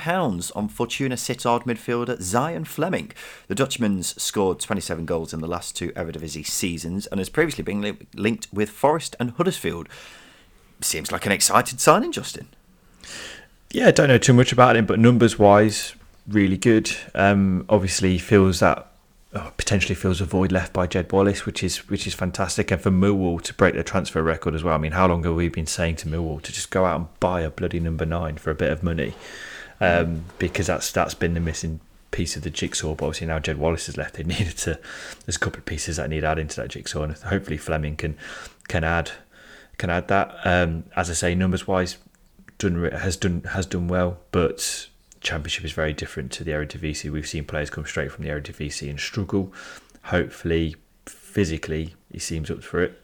[0.55, 3.11] on Fortuna Sittard midfielder Zian Flemming.
[3.47, 7.81] The Dutchman's scored 27 goals in the last two Eredivisie seasons and has previously been
[7.81, 9.89] li- linked with Forest and Huddersfield.
[10.81, 12.49] Seems like an excited signing, Justin
[13.71, 15.95] yeah, I don't know too much about him, but numbers wise,
[16.27, 16.91] really good.
[17.15, 18.91] Um, obviously, feels that
[19.33, 22.71] oh, potentially fills a void left by Jed Wallace, which is which is fantastic.
[22.71, 24.75] And for Millwall to break the transfer record as well.
[24.75, 27.19] I mean, how long have we been saying to Millwall to just go out and
[27.19, 29.13] buy a bloody number nine for a bit of money?
[29.79, 31.79] Um, because that's that's been the missing
[32.11, 32.93] piece of the jigsaw.
[32.93, 34.15] But obviously now Jed Wallace has left.
[34.15, 34.79] They needed to.
[35.25, 38.17] There's a couple of pieces that need adding to that jigsaw, and hopefully Flemming can
[38.67, 39.11] can add
[39.77, 40.35] can add that.
[40.45, 41.97] Um, as I say, numbers wise,
[42.61, 44.87] done has done has done well, but
[45.19, 47.11] Championship is very different to the Eredivisie.
[47.11, 49.51] We've seen players come straight from the Eredivisie and struggle.
[50.05, 52.99] Hopefully, physically, he seems up for it,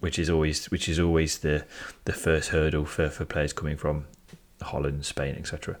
[0.00, 1.64] which is always which is always the
[2.04, 4.06] the first hurdle for, for players coming from
[4.60, 5.76] Holland, Spain, etc.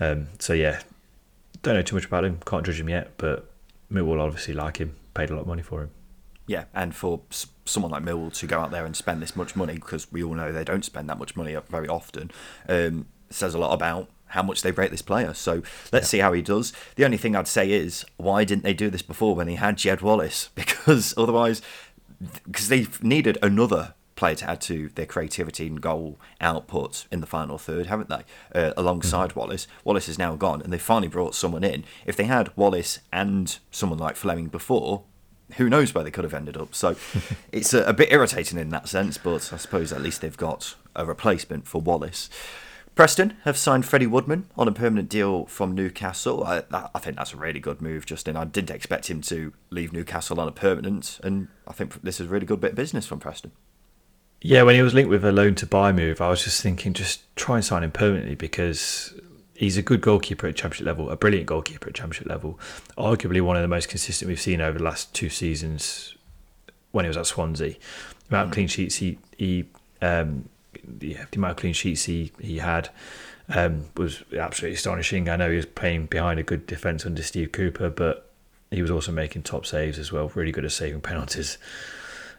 [0.00, 0.80] Um, so yeah,
[1.62, 2.40] don't know too much about him.
[2.46, 3.50] Can't judge him yet, but
[3.92, 4.96] Millwall obviously like him.
[5.12, 5.90] Paid a lot of money for him.
[6.46, 7.20] Yeah, and for
[7.64, 10.34] someone like Millwall to go out there and spend this much money, because we all
[10.34, 12.30] know they don't spend that much money very often,
[12.68, 15.32] um, says a lot about how much they rate this player.
[15.32, 16.10] So let's yeah.
[16.10, 16.72] see how he does.
[16.96, 19.78] The only thing I'd say is, why didn't they do this before when they had
[19.78, 20.50] Jed Wallace?
[20.84, 21.62] Because otherwise,
[22.44, 27.26] because they've needed another player to add to their creativity and goal output in the
[27.26, 28.22] final third, haven't they?
[28.54, 29.40] Uh, alongside mm-hmm.
[29.40, 29.66] Wallace.
[29.84, 31.84] Wallace is now gone, and they finally brought someone in.
[32.06, 35.04] If they had Wallace and someone like Flemming before,
[35.56, 36.74] who knows where they could have ended up.
[36.74, 36.96] So
[37.52, 40.74] it's a, a, bit irritating in that sense, but I suppose at least they've got
[40.96, 42.30] a replacement for Wallace.
[42.94, 46.44] Preston have signed Freddie Woodman on a permanent deal from Newcastle.
[46.44, 48.36] I, I, think that's a really good move, Justin.
[48.36, 52.28] I didn't expect him to leave Newcastle on a permanent, and I think this is
[52.28, 53.50] a really good bit of business from Preston.
[54.40, 56.92] Yeah, when he was linked with a loan to buy move, I was just thinking
[56.92, 59.18] just try and sign him permanently because
[59.56, 62.58] he's a good goalkeeper at championship level, a brilliant goalkeeper at championship level,
[62.98, 66.16] arguably one of the most consistent we've seen over the last two seasons
[66.92, 67.74] when he was at Swansea.
[67.74, 68.54] The amount of mm.
[68.54, 69.66] clean sheets he, he
[70.02, 70.48] um,
[70.82, 72.90] the, the amount of clean sheets he, he had
[73.48, 75.28] um, was absolutely astonishing.
[75.28, 78.30] I know he was playing behind a good defence under Steve Cooper, but
[78.70, 81.58] he was also making top saves as well, really good at saving penalties,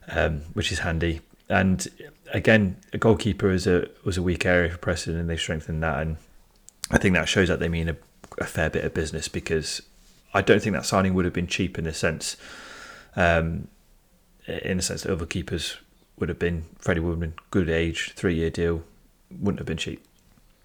[0.09, 1.21] um, which is handy.
[1.47, 1.87] And
[2.33, 6.01] again, a goalkeeper is a was a weak area for Preston, and they've strengthened that.
[6.01, 6.17] And
[6.91, 7.95] I think that shows that they mean a,
[8.37, 9.81] a fair bit of business because
[10.33, 12.37] I don't think that signing would have been cheap in the sense,
[13.15, 13.67] um,
[14.47, 15.77] in the sense that other keepers
[16.17, 18.83] would have been Freddie Woodman, good age, three year deal,
[19.31, 20.05] wouldn't have been cheap.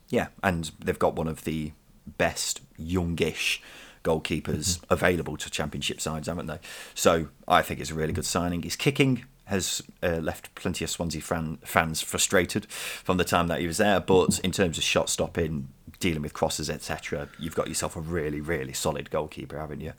[0.08, 1.72] Yeah, and they've got one of the
[2.18, 3.62] best youngish
[4.02, 4.92] goalkeepers mm-hmm.
[4.92, 6.58] available to championship sides, haven't they?
[6.94, 8.62] So I think it's a really good signing.
[8.62, 13.60] His kicking has uh, left plenty of Swansea fan, fans frustrated from the time that
[13.60, 15.68] he was there, but in terms of shot stopping,
[16.00, 19.92] dealing with crosses, etc., you've got yourself a really, really solid goalkeeper, haven't you?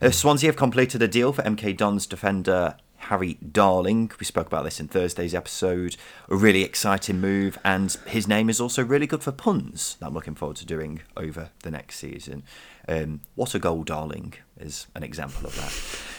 [0.00, 4.10] Uh, Swansea have completed a deal for MK Dons defender Harry Darling.
[4.20, 5.96] We spoke about this in Thursday's episode.
[6.28, 10.14] A really exciting move, and his name is also really good for puns that I'm
[10.14, 12.42] looking forward to doing over the next season.
[12.86, 15.56] Um, what a goal, Darling, is an example of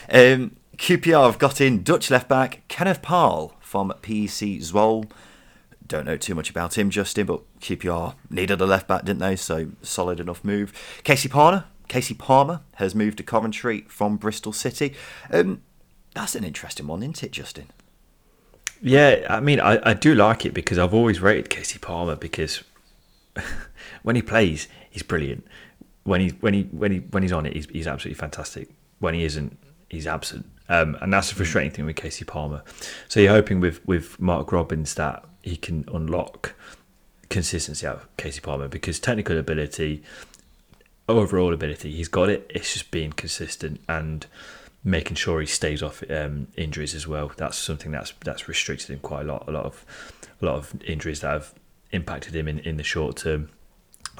[0.08, 0.34] that.
[0.34, 5.10] Um, QPR have got in Dutch left back Kenneth Paal from PEC Zwolle.
[5.92, 9.36] Don't know too much about him, Justin, but QPR needed a left back, didn't they?
[9.36, 10.72] So solid enough move.
[11.04, 11.64] Casey Palmer.
[11.86, 14.94] Casey Palmer has moved to Coventry from Bristol City.
[15.30, 15.60] Um,
[16.14, 17.66] that's an interesting one, isn't it, Justin?
[18.80, 22.64] Yeah, I mean, I, I do like it because I've always rated Casey Palmer because
[24.02, 25.46] when he plays, he's brilliant.
[26.04, 28.70] When he when he when he when he's on it, he's he's absolutely fantastic.
[29.00, 29.58] When he isn't,
[29.90, 30.46] he's absent.
[30.70, 32.64] Um, and that's the frustrating thing with Casey Palmer.
[33.08, 36.54] So you're hoping with with Mark Robins that he can unlock
[37.28, 40.02] consistency out of Casey Palmer because technical ability,
[41.08, 42.50] overall ability, he's got it.
[42.54, 44.26] It's just being consistent and
[44.84, 47.32] making sure he stays off um, injuries as well.
[47.36, 49.48] That's something that's that's restricted him quite a lot.
[49.48, 49.84] A lot of
[50.40, 51.54] a lot of injuries that have
[51.90, 53.48] impacted him in, in the short term.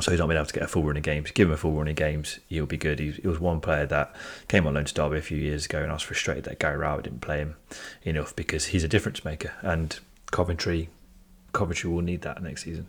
[0.01, 1.31] So he's not been able to get a full run of games.
[1.33, 2.99] Give him a full run of games, he'll be good.
[2.99, 4.15] He, he was one player that
[4.49, 6.79] came on loan to Derby a few years ago, and I was frustrated that Gary
[6.79, 7.57] Rowett didn't play him
[8.03, 9.99] enough because he's a difference maker, and
[10.31, 10.89] Coventry
[11.53, 12.87] Coventry will need that next season.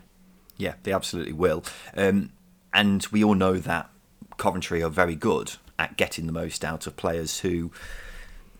[0.58, 1.64] Yeah, they absolutely will.
[1.96, 2.32] Um,
[2.74, 3.90] and we all know that
[4.38, 7.72] Coventry are very good at getting the most out of players who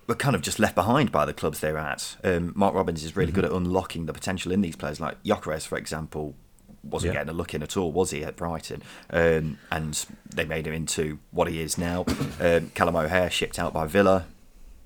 [0.08, 2.16] were kind of just left behind by the clubs they're at.
[2.24, 3.42] Um, Mark Robins is really mm-hmm.
[3.42, 6.36] good at unlocking the potential in these players, like Gyökeres, for example.
[6.84, 7.20] Wasn't yeah.
[7.20, 8.84] getting a look in at all, was he, at Brighton?
[9.10, 12.06] Um, and they made him into what he is now.
[12.42, 14.26] Um, Callum O'Hare shipped out by Villa,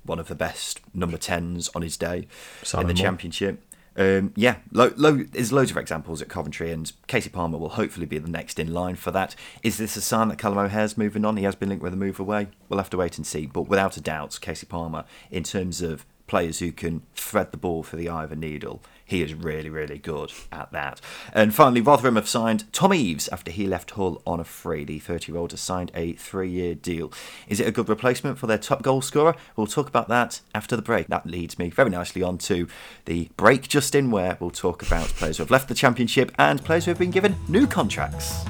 [0.03, 2.27] one of the best number 10s on his day
[2.61, 3.09] Simon in the Moore.
[3.09, 3.63] Championship.
[3.97, 8.05] Um, yeah, lo- lo- there's loads of examples at Coventry, and Casey Palmer will hopefully
[8.05, 9.35] be the next in line for that.
[9.63, 11.37] Is this a sign that Callum O'Hare's moving on?
[11.37, 12.47] He has been linked with a move away.
[12.69, 13.47] We'll have to wait and see.
[13.47, 17.83] But without a doubt, Casey Palmer, in terms of players who can thread the ball
[17.83, 18.83] for the eye of a needle.
[19.07, 20.99] He is really, really good at that.
[21.33, 24.83] And finally, Rotherham have signed Tom Eaves after he left Hull on a free.
[24.83, 27.13] The 30 year old has signed a three year deal.
[27.47, 29.35] Is it a good replacement for their top goal scorer?
[29.55, 31.07] We'll talk about that after the break.
[31.07, 32.67] That leads me very nicely on to
[33.05, 36.83] the break, Justin, where we'll talk about players who have left the Championship and players
[36.83, 38.43] who have been given new contracts.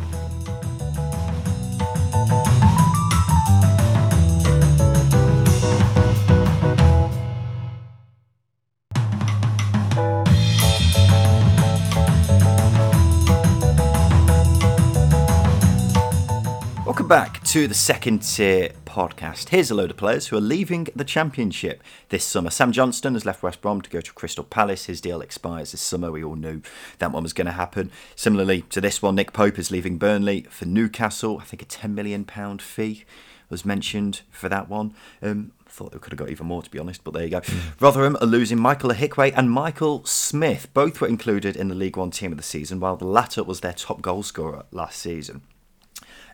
[17.48, 19.50] To the second tier podcast.
[19.50, 22.50] Here's a load of players who are leaving the championship this summer.
[22.50, 24.88] Sam Johnstone has left West Brom to go to Crystal Palace.
[24.88, 26.12] His deal expires this summer.
[26.12, 26.62] We all knew
[27.00, 27.90] that one was going to happen.
[28.18, 31.40] Similarly to this one, Nick Pope is leaving Burnley for Newcastle.
[31.40, 32.26] I think a £10 million
[32.58, 33.06] fee
[33.50, 34.94] was mentioned for that one.
[35.22, 37.42] Um, thought they could have got even more, to be honest, but there you go.
[37.80, 40.68] Rotherham are losing Michael Ihiekwe and Michael Smith.
[40.74, 43.62] Both were included in the League One team of the season, while the latter was
[43.62, 45.44] their top goal scorer last season.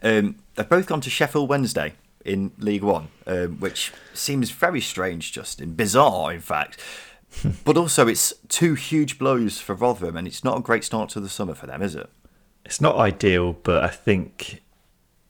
[0.04, 1.94] Um, they've both gone to Sheffield Wednesday
[2.26, 5.74] in League One, um, which seems very strange, Justin.
[5.74, 6.80] Bizarre, in fact.
[7.66, 11.20] but also, it's two huge blows for Rotherham, and it's not a great start to
[11.20, 12.10] the summer for them, is it?
[12.66, 14.62] It's not ideal, but I think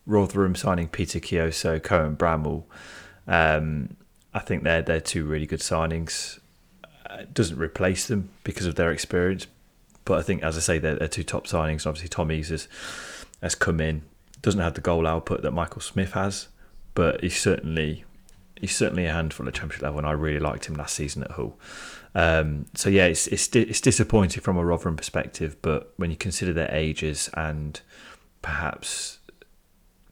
[0.05, 2.65] Rotherham signing Peter Kioso, Cohen Bramall,
[3.27, 3.95] um,
[4.33, 6.39] I think they're they're two really good signings.
[7.11, 9.47] It doesn't replace them because of their experience,
[10.03, 11.85] but I think, as I say, they're, they're two top signings.
[11.85, 12.67] Obviously, Tom Eaves has,
[13.41, 14.01] has come in
[14.43, 16.49] doesn't have the goal output that Michael Smith has,
[16.93, 18.05] but he's certainly
[18.59, 21.31] he's certainly a handful at championship level, and I really liked him last season at
[21.31, 21.57] Hull.
[22.13, 26.53] Um, so yeah, it's it's it's disappointing from a Rotherham perspective, but when you consider
[26.53, 27.81] their ages and
[28.43, 29.19] perhaps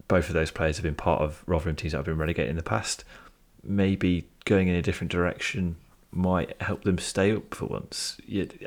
[0.07, 2.55] both of those players have been part of Rotherham teams that have been relegated in
[2.55, 3.03] the past,
[3.63, 5.75] maybe going in a different direction
[6.11, 8.17] might help them stay up for once.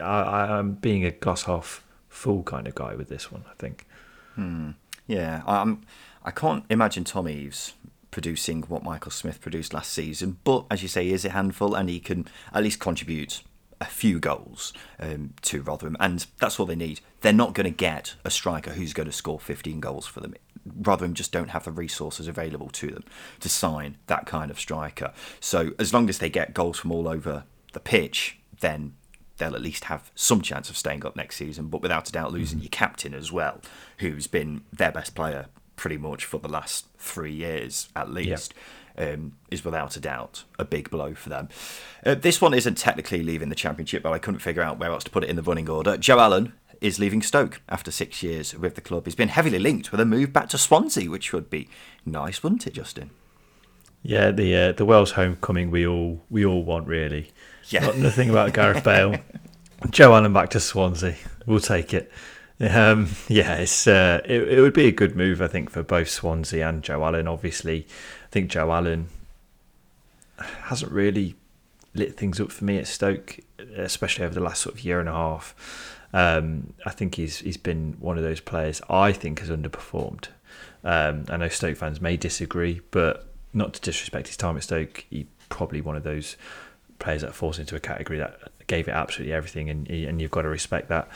[0.00, 3.86] I, I'm being a half full kind of guy with this one, I think.
[4.34, 4.70] Hmm.
[5.06, 5.82] Yeah, um,
[6.24, 7.74] I can't imagine Tom Eaves
[8.10, 11.74] producing what Michael Smith produced last season, but as you say, he is a handful
[11.74, 13.42] and he can at least contribute
[13.80, 17.00] a few goals um, to Rotherham, and that's all they need.
[17.20, 20.34] They're not going to get a striker who's going to score 15 goals for them.
[20.64, 23.04] Rotherham just don't have the resources available to them
[23.40, 25.12] to sign that kind of striker.
[25.40, 28.94] So as long as they get goals from all over the pitch, then
[29.38, 32.32] they'll at least have some chance of staying up next season, but without a doubt
[32.32, 32.64] losing mm-hmm.
[32.64, 33.60] your captain as well,
[33.98, 38.54] who's been their best player pretty much for the last three years at least.
[38.96, 41.48] Um, is without a doubt a big blow for them.
[42.06, 45.02] Uh, this one isn't technically leaving the championship, but I couldn't figure out where else
[45.02, 45.96] to put it in the running order.
[45.96, 49.06] Joe Allen is leaving Stoke after six years with the club.
[49.06, 51.68] He's been heavily linked with a move back to Swansea, which would be
[52.06, 53.10] nice, wouldn't it, Justin?
[54.04, 57.32] Yeah, the uh, the Welsh homecoming we all we all want really.
[57.68, 57.86] Yeah.
[57.86, 59.16] Not nothing about Gareth Bale.
[59.90, 61.16] Joe Allen back to Swansea.
[61.46, 62.10] We'll take it.
[62.60, 66.08] Um, yeah, it's uh, it, it would be a good move, I think, for both
[66.08, 67.26] Swansea and Joe Allen.
[67.26, 67.86] Obviously,
[68.24, 69.08] I think Joe Allen
[70.38, 71.34] hasn't really
[71.94, 73.38] lit things up for me at Stoke,
[73.76, 75.98] especially over the last sort of year and a half.
[76.12, 80.28] Um, I think he's he's been one of those players I think has underperformed.
[80.84, 85.04] Um, I know Stoke fans may disagree, but not to disrespect his time at Stoke,
[85.10, 86.36] he probably one of those
[86.98, 90.42] players that falls into a category that gave it absolutely everything, and and you've got
[90.42, 91.08] to respect that.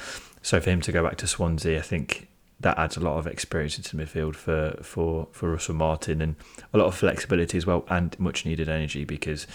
[0.43, 2.29] So for him to go back to Swansea, I think
[2.61, 6.37] that adds a lot of experience into the midfield for for for Russell Martin and
[6.73, 9.47] a lot of flexibility as well, and much needed energy because,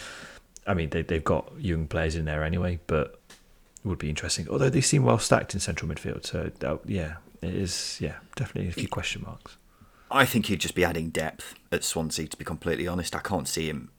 [0.65, 4.47] I mean, they they've got young players in there anyway, but it would be interesting.
[4.49, 8.69] Although they seem well stacked in central midfield, so that, yeah, it is yeah definitely
[8.69, 9.57] a few question marks.
[10.09, 12.27] I think he'd just be adding depth at Swansea.
[12.27, 13.89] To be completely honest, I can't see him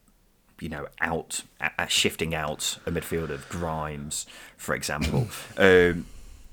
[0.64, 4.24] you know, out uh, shifting out a midfield of Grimes,
[4.56, 5.28] for example.
[5.58, 6.06] um,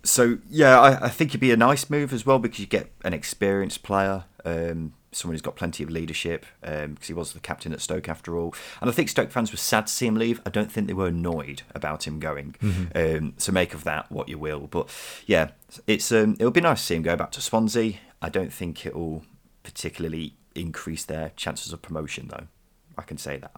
[0.03, 2.91] so yeah, I, I, think it'd be a nice move as well because you get
[3.05, 7.39] an experienced player, um, someone who's got plenty of leadership because um, he was the
[7.39, 8.53] captain at Stoke after all.
[8.81, 10.41] And I think Stoke fans were sad to see him leave.
[10.45, 12.55] I don't think they were annoyed about him going.
[12.61, 13.25] Mm-hmm.
[13.25, 14.67] Um, so make of that what you will.
[14.67, 14.89] But
[15.25, 15.51] yeah,
[15.87, 17.93] it's um, it'll be nice to see him go back to Swansea.
[18.21, 19.23] I don't think it will
[19.63, 22.47] particularly increase their chances of promotion though.
[22.97, 23.51] I can say that.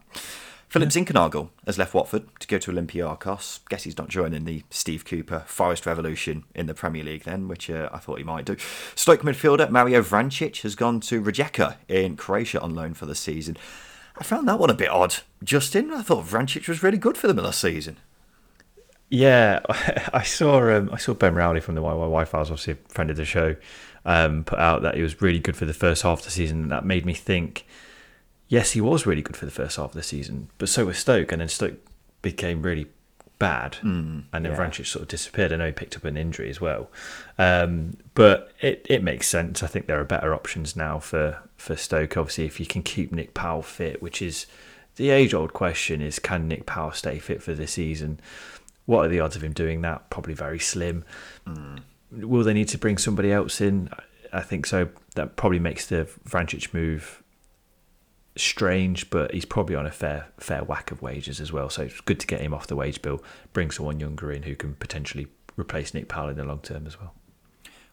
[0.73, 3.59] Philip Zinckernagel has left Watford to go to Olympiacos.
[3.69, 7.69] Guess he's not joining the Steve Cooper Forest Revolution in the Premier League then, which
[7.69, 8.57] uh, I thought he might do.
[8.95, 13.55] Stoke midfielder Mario Vrancic has gone to Rijeka in Croatia on loan for the season.
[14.17, 15.17] I found that one a bit odd.
[15.43, 17.97] Justin, I thought Vrancic was really good for them last season.
[19.09, 19.59] Yeah,
[20.11, 23.17] I saw um, I saw Ben Rowley from the YY Files, obviously a friend of
[23.17, 23.55] the show,
[24.05, 26.69] um, put out that he was really good for the first half of the season.
[26.69, 27.67] That made me think
[28.53, 30.99] yes, he was really good for the first half of the season, but so was
[30.99, 31.73] Stoke, and then Stoke
[32.21, 32.85] became really
[33.39, 34.57] bad, Mm, and then yeah.
[34.57, 35.51] Vrancic sort of disappeared.
[35.51, 36.89] I know he picked up an injury as well,
[37.39, 39.63] um, but it, it makes sense.
[39.63, 42.15] I think there are better options now for for Stoke.
[42.15, 44.45] Obviously, if you can keep Nick Powell fit, which is
[44.97, 48.19] the age old question: is can Nick Powell stay fit for this season?
[48.85, 50.09] What are the odds of him doing that?
[50.11, 51.03] Probably very slim.
[52.11, 53.89] Will they need to bring somebody else in?
[54.31, 54.89] I think so.
[55.15, 57.22] That probably makes the Vrancic move
[58.35, 61.69] strange, but he's probably on a fair fair whack of wages as well.
[61.69, 64.55] So it's good to get him off the wage bill, bring someone younger in who
[64.55, 67.13] can potentially replace Nick Powell in the long term as well.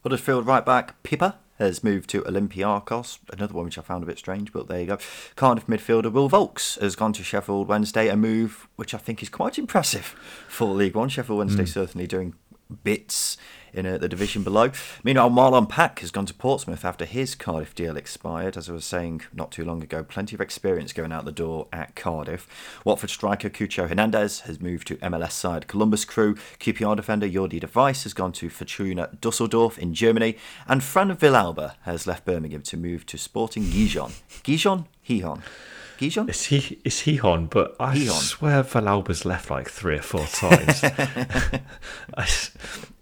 [0.03, 3.19] Huddersfield right back Pipa has moved to Olympiacos.
[3.31, 4.97] Another one which I found a bit strange, but there you go.
[5.35, 9.29] Cardiff midfielder Will Vaulks has gone to Sheffield Wednesday, a move which I think is
[9.29, 10.15] quite impressive
[10.47, 11.09] for League One.
[11.09, 11.67] Sheffield Wednesday hmm.
[11.67, 12.33] certainly doing
[12.83, 13.37] bits
[13.73, 14.71] in uh, the division below.
[15.03, 18.57] Meanwhile, Marlon Pack has gone to Portsmouth after his Cardiff deal expired.
[18.57, 21.67] As I was saying not too long ago, plenty of experience going out the door
[21.71, 22.47] at Cardiff.
[22.85, 26.35] Watford striker Cucho Hernandez has moved to MLS side Columbus Crew.
[26.59, 30.37] QPR defender Jordy de Wijs has gone to Fortuna Dusseldorf in Germany.
[30.67, 34.11] And Fran Villalba has left Birmingham to move to Sporting Gijon.
[34.43, 34.85] Gijon?
[35.01, 35.41] Hihon.
[36.01, 36.27] Gijon?
[36.83, 37.45] Is he on?
[37.45, 40.83] But I swear Villalba's left like three or four times.
[42.17, 42.25] I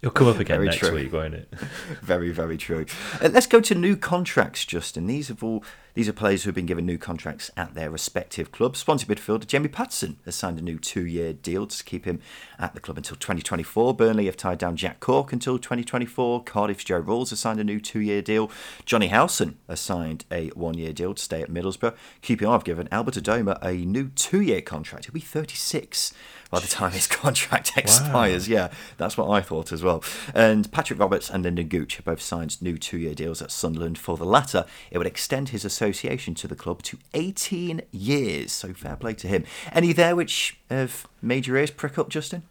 [0.02, 0.96] He'll come up again Very next true.
[0.96, 1.54] week, won't it?
[2.02, 2.86] Very, very true.
[3.22, 5.08] Uh, let's go to new contracts, Justin.
[5.08, 8.54] These have all these are players who have been given new contracts at their respective
[8.54, 8.80] clubs.
[8.80, 12.22] Swansea midfielder Jamie Paterson has signed a new two-year deal to keep him
[12.58, 13.94] at the club until 2024.
[13.96, 16.44] Burnley have tied down Jack Cork until 2024.
[16.46, 18.50] Cardiff's Joe Ralls has signed a new two-year deal.
[18.86, 21.96] Jonny Howson has signed a one-year deal to stay at Middlesbrough.
[22.22, 25.06] QPR have given Albert Adomah a new two-year contract.
[25.06, 26.14] He'll be 36
[26.50, 28.48] by the time his contract expires.
[28.48, 30.04] Yeah, that's what I thought as well.
[30.34, 33.98] And Patrick Roberts and Lynden Gooch have both signed new two year deals at Sunderland.
[33.98, 38.52] For the latter, it would extend his association to the club to 18 years.
[38.52, 39.46] So fair play to him.
[39.72, 42.44] Any there which have made your ears prick up, Justin?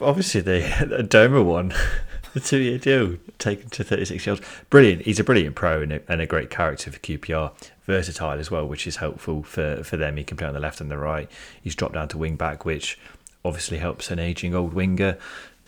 [0.00, 1.74] Obviously, the, the Doma one,
[2.32, 4.40] the two year deal taken to 36 years.
[4.70, 5.02] Brilliant.
[5.02, 7.52] He's a brilliant pro and a, and a great character for QPR.
[7.86, 10.16] Versatile as well, which is helpful for, for them.
[10.16, 11.30] He can play on the left and the right.
[11.62, 12.98] He's dropped down to wing back, which
[13.44, 15.18] obviously helps an aging old winger.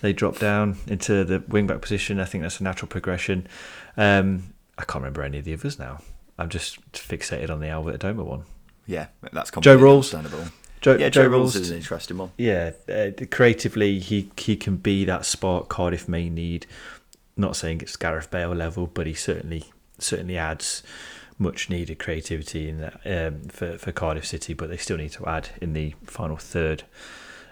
[0.00, 2.20] They drop down into the wing back position.
[2.20, 3.46] I think that's a natural progression.
[3.96, 6.00] Um, I can't remember any of the others now.
[6.38, 8.44] I'm just fixated on the Albert Adomah one.
[8.86, 10.44] Yeah, that's Joe understandable.
[10.80, 12.30] Joe, Yeah, Joe, Joe Ralls is an interesting one.
[12.38, 16.66] yeah, uh, creatively he he can be that spark Cardiff may need.
[17.36, 19.64] Not saying it's Gareth Bale level, but he certainly
[19.98, 20.82] certainly adds
[21.38, 24.54] much needed creativity in that um, for for Cardiff City.
[24.54, 26.84] But they still need to add in the final third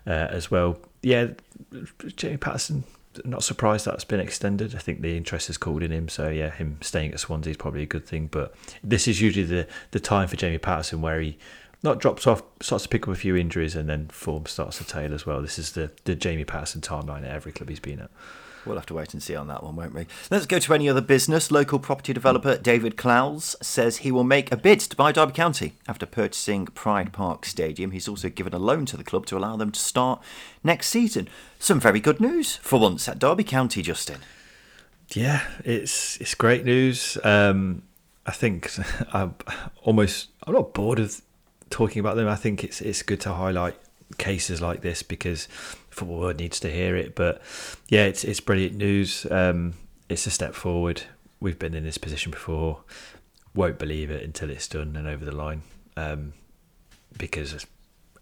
[0.07, 0.79] uh, as well.
[1.03, 1.29] Yeah,
[2.17, 2.85] Jamie Paterson.
[3.25, 4.75] Not surprised that's been extended.
[4.75, 7.57] I think the interest has called in him, so yeah, him staying at Swansea is
[7.57, 8.27] probably a good thing.
[8.27, 11.39] But this is usually the the time for Jamie Paterson where he
[11.85, 14.85] not drops off, starts to pick up a few injuries, and then form starts to
[14.85, 15.43] tail as well.
[15.43, 18.11] This is the, the Jamie Paterson timeline at every club he's been at.
[18.67, 20.07] We'll have to wait and see on that one, won't we?
[20.31, 21.51] Let's go to any other business.
[21.51, 25.75] Local property developer David Clowes says he will make a bid to buy Derby County
[25.87, 27.91] after purchasing Pride Park Stadium.
[27.91, 30.23] He's also given a loan to the club to allow them to start
[30.63, 31.29] next season.
[31.59, 34.21] Some very good news for once at Derby County, Justin.
[35.11, 37.19] Yeah, it's it's great news.
[37.23, 37.83] Um,
[38.27, 38.71] I think
[39.13, 39.35] I'm
[39.83, 41.21] almost I'm not bored of
[41.71, 42.29] talking about them.
[42.29, 43.77] I think it's it's good to highlight
[44.19, 45.49] cases like this because
[45.95, 47.15] football world needs to hear it.
[47.15, 47.41] But
[47.89, 49.27] yeah, it's it's brilliant news.
[49.31, 49.75] Um,
[50.09, 51.03] it's a step forward.
[51.41, 52.81] We've been in this position before.
[53.55, 55.63] Won't believe it until it's done and over the line.
[55.97, 56.33] Um,
[57.17, 57.67] because, as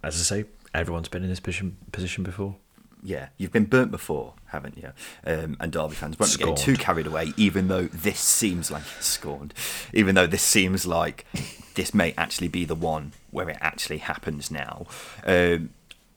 [0.03, 2.57] I say, everyone's been in this position position before.
[3.05, 4.93] Yeah, you've been burnt before, haven't you?
[5.27, 9.55] Um, and Derby fans won't get too carried away, even though this seems like scorned,
[9.93, 11.27] even though this seems like
[11.75, 14.87] this may actually be the one where it actually happens now.
[15.27, 15.71] Um,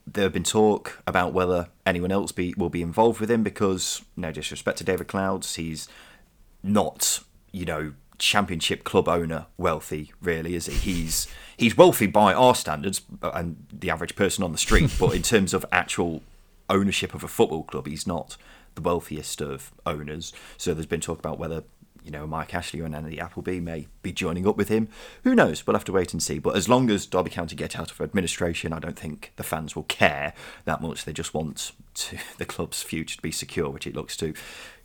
[0.06, 4.02] there have been talk about whether anyone else be will be involved with him because,
[4.16, 5.88] no disrespect to David Clowes, he's
[6.62, 7.20] not,
[7.52, 10.74] you know, championship club owner wealthy, really, is he?
[10.74, 11.26] He's
[11.56, 15.52] he's wealthy by our standards and the average person on the street, but in terms
[15.52, 16.22] of actual
[16.70, 18.36] ownership of a football club, he's not
[18.74, 20.32] the wealthiest of owners.
[20.56, 21.64] So there's been talk about whether
[22.06, 24.88] you know Mike Ashley and Andy Appleby may be joining up with him.
[25.24, 25.66] Who knows?
[25.66, 26.38] We'll have to wait and see.
[26.38, 29.74] But as long as Derby County get out of administration, I don't think the fans
[29.74, 30.32] will care
[30.66, 31.04] that much.
[31.04, 34.34] They just want to, the club's future to be secure, which it looks to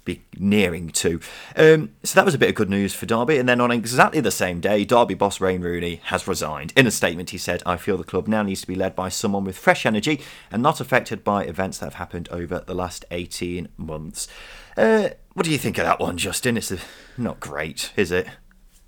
[0.04, 1.20] be nearing to.
[1.56, 3.38] Um, so that was a bit of good news for Derby.
[3.38, 6.74] And then on exactly the same day, Derby boss Wayne Rooney has resigned.
[6.76, 9.10] In a statement, he said, I feel the club now needs to be led by
[9.10, 10.22] someone with fresh energy
[10.52, 14.28] and not affected by events that have happened over the last 18 months.
[14.76, 16.58] Uh, what do you think of that one, Justin?
[16.58, 16.80] It's uh
[17.18, 18.28] not great, is it?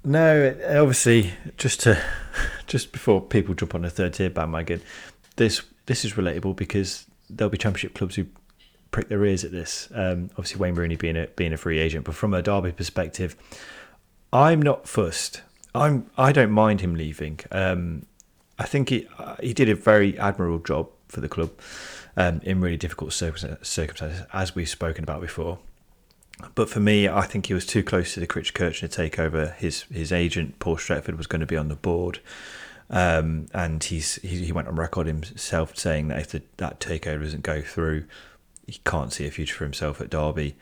[0.04, 2.02] No, obviously, just to
[2.68, 4.82] just before people jump on a third tier bandwagon,
[5.38, 8.26] this this is relatable because there'll be Championship clubs who
[8.94, 9.90] prick their ears at this.
[9.94, 13.36] Um, obviously, Wayne Rooney being a being a free agent, but from a Derby perspective,
[14.32, 15.42] I'm not fussed.
[15.76, 17.42] I'm I don't mind him leaving.
[17.52, 18.06] Um,
[18.58, 19.08] I think he
[19.42, 21.52] he did a very admirable job for the club
[22.16, 25.60] um, in really difficult circumstances, as we've spoken about before.
[26.56, 29.56] But for me, I think he was too close to the Chris Kirchner takeover.
[29.56, 32.20] His his agent Paul Stretford was going to be on the board,
[32.90, 37.24] um, and he's he, he, went on record himself saying that if the, that takeover
[37.24, 38.06] doesn't go through,
[38.68, 40.56] he can't see a future for himself at Derby.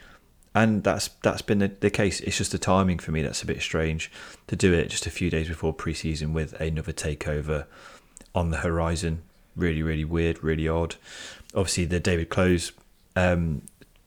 [0.53, 2.19] And that's that's been the, the case.
[2.19, 4.11] It's just the timing for me that's a bit strange
[4.47, 7.65] to do it just a few days before pre-season with another takeover
[8.35, 9.21] on the horizon.
[9.55, 10.95] Really, really weird, really odd.
[11.55, 12.73] Obviously, the David Clowes
[13.15, 13.61] um,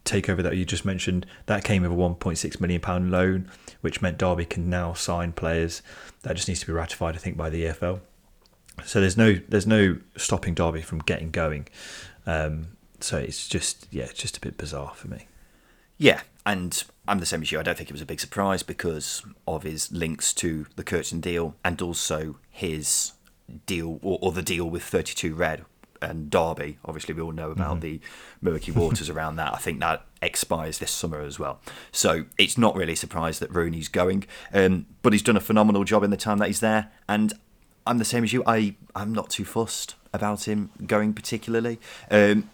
[0.05, 4.19] takeover that you just mentioned, that came with a 1.6 million pound loan, which meant
[4.19, 5.83] Derby can now sign players.
[6.23, 8.01] That just needs to be ratified, I think, by the EFL.
[8.85, 11.69] So there's no there's no stopping Derby from getting going.
[12.27, 12.69] Um,
[13.05, 15.27] so it's just yeah, it's just a bit bizarre for me.
[15.97, 17.61] Yeah, and I'm the same as you.
[17.61, 21.21] I don't think it was a big surprise because of his links to the Kirchner
[21.21, 23.13] deal and also his
[23.67, 25.65] deal or, or the deal with 32 Red,
[26.05, 26.79] and Derby.
[26.85, 27.81] Obviously, we all know about mm-hmm.
[27.81, 28.01] the
[28.41, 29.55] murky waters around that.
[29.55, 31.61] I think that expires this summer as well.
[31.93, 35.85] So it's not really a surprise that Rooney's going, um, but he's done a phenomenal
[35.85, 36.93] job in the time that he's there.
[37.09, 37.33] And
[37.87, 38.43] I'm the same as you.
[38.47, 41.81] I I'm not too fussed about him going particularly.
[42.11, 42.51] Um,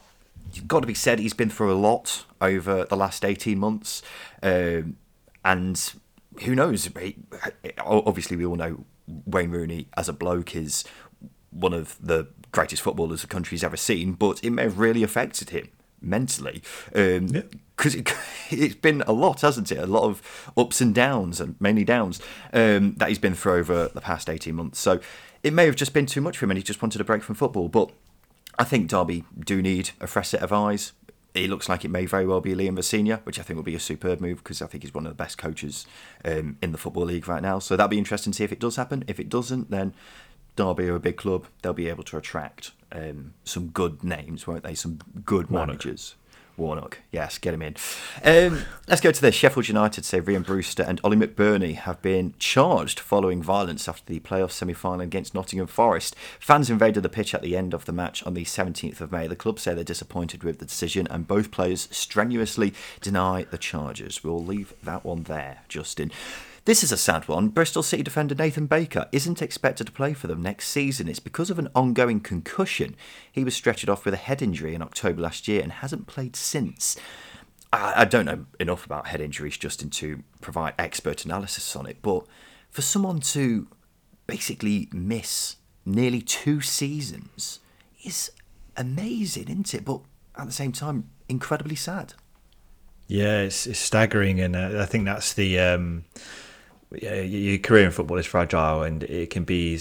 [0.67, 4.03] got to be said, he's been through a lot over the last 18 months,
[4.43, 4.97] um,
[5.45, 5.93] and
[6.43, 6.89] who knows?
[7.79, 8.85] Obviously, we all know
[9.27, 10.85] Wayne Rooney as a bloke is
[11.51, 15.51] one of the greatest footballers the country's ever seen, but it may have really affected
[15.51, 15.69] him
[16.01, 16.63] mentally.
[16.95, 17.43] Um, yeah
[17.81, 18.09] because it,
[18.51, 19.79] has been a lot, hasn't it?
[19.79, 22.21] A lot of ups and downs, and mainly downs
[22.53, 24.79] um, that he's been through over the past eighteen months.
[24.79, 25.01] So
[25.43, 27.23] it may have just been too much for him, and he just wanted a break
[27.23, 27.69] from football.
[27.69, 27.91] But
[28.61, 30.93] I think Derby do need a fresh set of eyes.
[31.33, 33.75] It looks like it may very well be Liam Rosenior, which I think will be
[33.75, 35.87] a superb move because I think he's one of the best coaches
[36.27, 37.59] um, in the football league right now.
[37.59, 39.03] So that'd be interesting to see if it does happen.
[39.09, 39.95] If it doesn't, then
[40.57, 41.47] Derby are a big club.
[41.63, 44.75] They'll be able to attract um, some good names, won't they?
[44.75, 46.17] Some good managers.
[46.61, 47.75] Warnock, yes, get him in.
[48.23, 49.35] Um, let's go to this.
[49.35, 54.21] Sheffield United say Rhian Brewster and Ollie McBurnie have been charged following violence after the
[54.21, 56.15] playoff semi final against Nottingham Forest.
[56.39, 59.27] Fans invaded the pitch at the end of the match on the 17th of May.
[59.27, 64.23] The club say they're disappointed with the decision, and both players strenuously deny the charges.
[64.23, 66.13] We'll leave that one there, Justin.
[66.71, 67.49] This is a sad one.
[67.49, 71.09] Bristol City defender Nathan Baker isn't expected to play for them next season.
[71.09, 72.95] It's because of an ongoing concussion.
[73.33, 76.37] He was stretchered off with a head injury in October last year and hasn't played
[76.37, 76.97] since.
[77.73, 82.25] I, don't know enough about head injuries, Justin, to provide expert analysis on it, but
[82.71, 83.67] for someone to
[84.29, 87.59] basically miss nearly two seasons
[88.05, 88.31] is
[88.77, 89.85] amazing, isn't it?
[89.85, 90.03] But
[90.37, 92.15] at the same time, incredibly sad.
[93.09, 96.05] Yeah, it's, it's staggering, and uh, I think that's the um,
[96.93, 99.79] your career in football is fragile, and it can be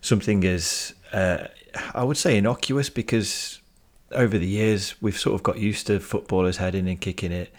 [0.00, 1.46] something as uh,
[1.94, 3.60] I would say innocuous because
[4.12, 7.52] over the years we've sort of got used to footballers heading and kicking it,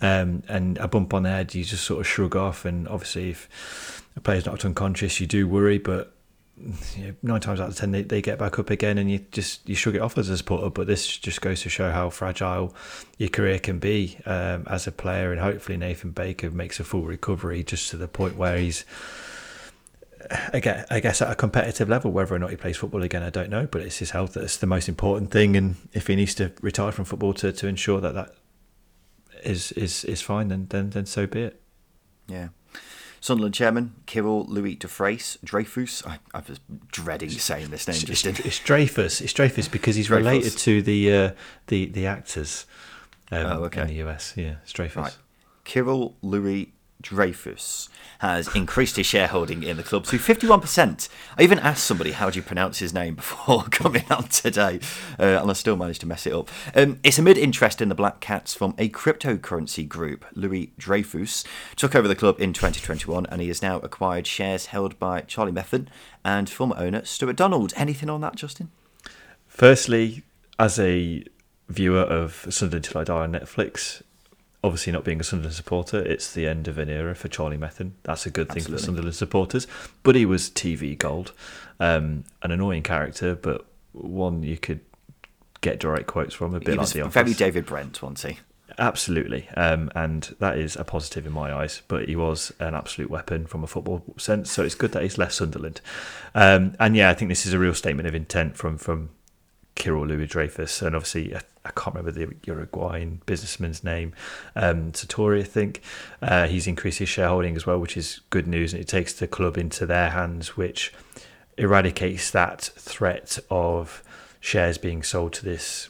[0.00, 3.30] um, and a bump on the head you just sort of shrug off, and obviously
[3.30, 6.11] if a player's knocked unconscious you do worry, but
[6.96, 9.18] you know, nine times out of ten they, they get back up again and you
[9.30, 12.08] just you shrug it off as a supporter but this just goes to show how
[12.10, 12.74] fragile
[13.18, 15.32] your career can be um, as a player.
[15.32, 18.84] And hopefully Nathan Baker makes a full recovery just to the point where he's
[20.52, 23.30] again I guess at a competitive level whether or not he plays football again I
[23.30, 25.56] don't know but it's his health that's the most important thing.
[25.56, 28.34] And if he needs to retire from football to, to ensure that that
[29.44, 31.60] is is is fine then then then so be it.
[32.28, 32.48] Yeah
[33.22, 35.38] Sunderland chairman Kyril Louis Dreyfus.
[35.44, 36.04] Dreyfus.
[36.04, 36.58] I, I was
[36.90, 37.96] dreading saying this name.
[38.08, 39.20] It's, it's, it's Dreyfus.
[39.20, 40.26] It's Dreyfus because he's Dreyfus.
[40.26, 41.30] related to the uh,
[41.68, 42.66] the the actors
[43.30, 43.82] um, oh, okay.
[43.82, 44.34] in the US.
[44.36, 44.96] Yeah, it's Dreyfus.
[44.96, 45.16] Right.
[45.64, 47.88] Kyril Louis Dreyfus
[48.20, 51.08] has increased his shareholding in the club to 51%.
[51.36, 54.78] I even asked somebody how do you pronounce his name before coming on today,
[55.18, 56.48] uh, and I still managed to mess it up.
[56.74, 60.24] Um, it's amid interest in the Black Cats from a cryptocurrency group.
[60.34, 61.44] Louis Dreyfus
[61.74, 65.52] took over the club in 2021, and he has now acquired shares held by Charlie
[65.52, 65.88] Methven
[66.24, 67.72] and former owner Stuart Donald.
[67.76, 68.70] Anything on that, Justin?
[69.48, 70.22] Firstly,
[70.58, 71.24] as a
[71.68, 74.02] viewer of Sunderland Till I Die on Netflix,
[74.64, 77.92] obviously not being a Sunderland supporter, it's the end of an era for Charlie Methven.
[78.04, 78.78] That's a good thing Absolutely.
[78.78, 79.66] for Sunderland supporters.
[80.02, 81.32] But he was TV gold,
[81.80, 84.80] um, an annoying character, but one you could
[85.60, 86.54] get direct quotes from.
[86.54, 87.14] A bit he like the Office.
[87.14, 88.40] Very David Brent, wasn't he?
[88.78, 91.82] Absolutely, um, and that is a positive in my eyes.
[91.88, 95.18] But he was an absolute weapon from a football sense, so it's good that he's
[95.18, 95.80] left Sunderland.
[96.34, 99.10] Um, and yeah, I think this is a real statement of intent from from
[99.76, 104.12] Kyril Louis Dreyfus, and obviously I, I, can't remember the Uruguayan businessman's name,
[104.54, 105.82] um, Sartori, I think.
[106.20, 109.26] Uh, he's increased his shareholding as well, which is good news, and it takes the
[109.26, 110.92] club into their hands, which
[111.56, 114.02] eradicates that threat of
[114.40, 115.88] shares being sold to this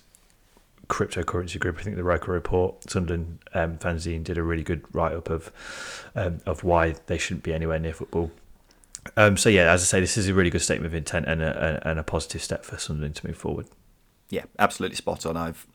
[0.89, 1.79] cryptocurrency group.
[1.79, 5.51] I think the Roker report, Sunderland um, fanzine, did a really good write up of
[6.15, 8.31] um, of why they shouldn't be anywhere near football.
[9.17, 11.43] Um, so yeah, as I say, this is a really good statement of intent and
[11.43, 13.67] a, and a positive step for Sunderland to move forward.
[14.31, 15.37] Yeah, absolutely spot on.
[15.37, 15.67] I've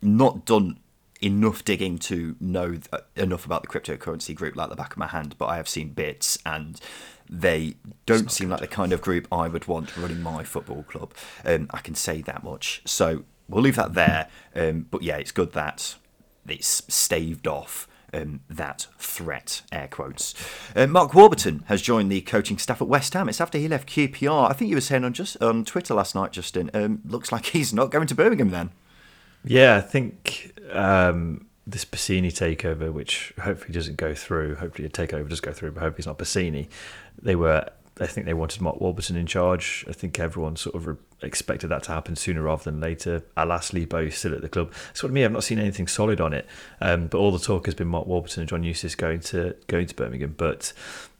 [0.00, 0.78] not done
[1.22, 2.78] enough digging to know
[3.16, 5.90] enough about the cryptocurrency group like the back of my hand, but I have seen
[5.90, 6.80] bits and
[7.30, 8.54] they don't seem good.
[8.54, 11.14] like the kind of group I would want running my football club.
[11.44, 12.82] Um, I can say that much.
[12.84, 14.28] So we'll leave that there.
[14.54, 15.94] Um, but yeah, it's good that
[16.46, 17.88] it's staved off.
[18.14, 20.34] Um, that threat, air quotes.
[20.76, 23.28] Uh, Mark Warburton has joined the coaching staff at West Ham.
[23.28, 24.50] It's after he left QPR.
[24.50, 26.70] I think you were saying on just on Twitter last night, Justin.
[26.74, 28.70] Um, looks like he's not going to Birmingham then.
[29.44, 34.56] Yeah, I think um, this Bassini takeover, which hopefully doesn't go through.
[34.56, 36.68] Hopefully, a takeover does go through, but hopefully it's not Bassini.
[37.20, 37.66] They were
[38.00, 39.84] I think they wanted Mark Warburton in charge.
[39.88, 43.22] I think everyone sort of expected that to happen sooner rather than later.
[43.36, 44.72] Alas, Lebo still at the club.
[44.92, 46.46] So to me, I've not seen anything solid on it.
[46.80, 49.86] Um, but all the talk has been Mark Warburton and John Eustace going to going
[49.86, 50.34] to Birmingham.
[50.36, 50.72] But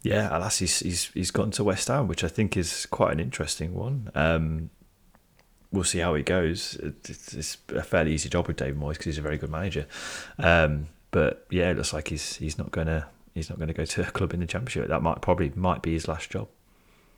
[0.02, 3.20] yeah, alas, he's he's he's gone to West Ham, which I think is quite an
[3.20, 4.10] interesting one.
[4.14, 4.70] Um,
[5.72, 6.76] we'll see how it goes.
[7.08, 9.86] It's, it's, a fairly easy job with David Moyes because he's a very good manager.
[10.38, 14.08] Um, but yeah, it looks like he's he's not gonna he's not to go to
[14.08, 14.88] a club in the championship.
[14.88, 16.48] That might probably might be his last job.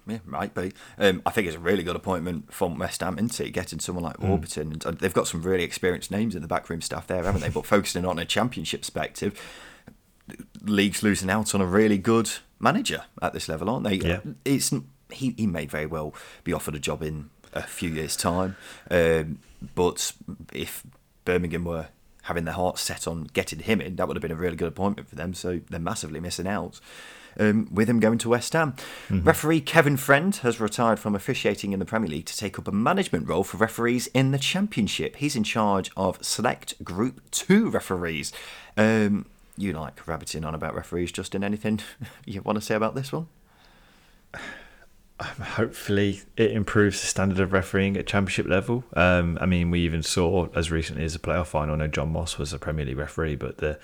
[0.06, 0.72] Yeah, might be.
[0.98, 3.50] Um, I think it's a really good appointment from West Ham, isn't it?
[3.50, 4.28] Getting someone like mm.
[4.28, 4.72] Warburton.
[4.72, 7.48] And uh, they've got some really experienced names in the backroom staff there, haven't they?
[7.48, 9.40] But focusing on a championship perspective,
[10.62, 13.94] league's losing out on a really good manager at this level, aren't they?
[13.94, 14.20] Yeah.
[14.44, 14.72] It's
[15.10, 18.56] he, he may very well be offered a job in a few years' time.
[18.90, 19.38] Um,
[19.74, 20.12] but
[20.52, 20.84] if
[21.24, 21.88] Birmingham were
[22.22, 24.68] having their hearts set on getting him in, that would have been a really good
[24.68, 25.34] appointment for them.
[25.34, 26.80] So they're massively missing out
[27.38, 28.72] um, with him going to West Ham.
[28.72, 29.24] Mm-hmm.
[29.24, 32.72] Referee Kevin Friend has retired from officiating in the Premier League to take up a
[32.72, 35.16] management role for referees in the Championship.
[35.16, 38.32] He's in charge of select Group 2 referees.
[38.76, 39.26] Um,
[39.56, 41.44] you like rabbiting on about referees, Justin.
[41.44, 41.80] Anything
[42.24, 43.28] you want to say about this one?
[45.20, 48.82] Hopefully it improves the standard of refereeing at championship level.
[48.94, 51.74] Um, I mean, we even saw as recently as the playoff final.
[51.74, 53.78] I know John Moss was a Premier League referee, but the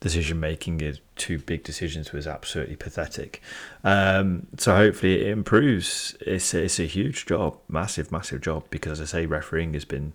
[0.00, 3.40] decision making in two big decisions was absolutely pathetic.
[3.84, 6.16] Um, so hopefully it improves.
[6.20, 10.14] It's it's a huge job, massive, massive job because as I say, refereeing has been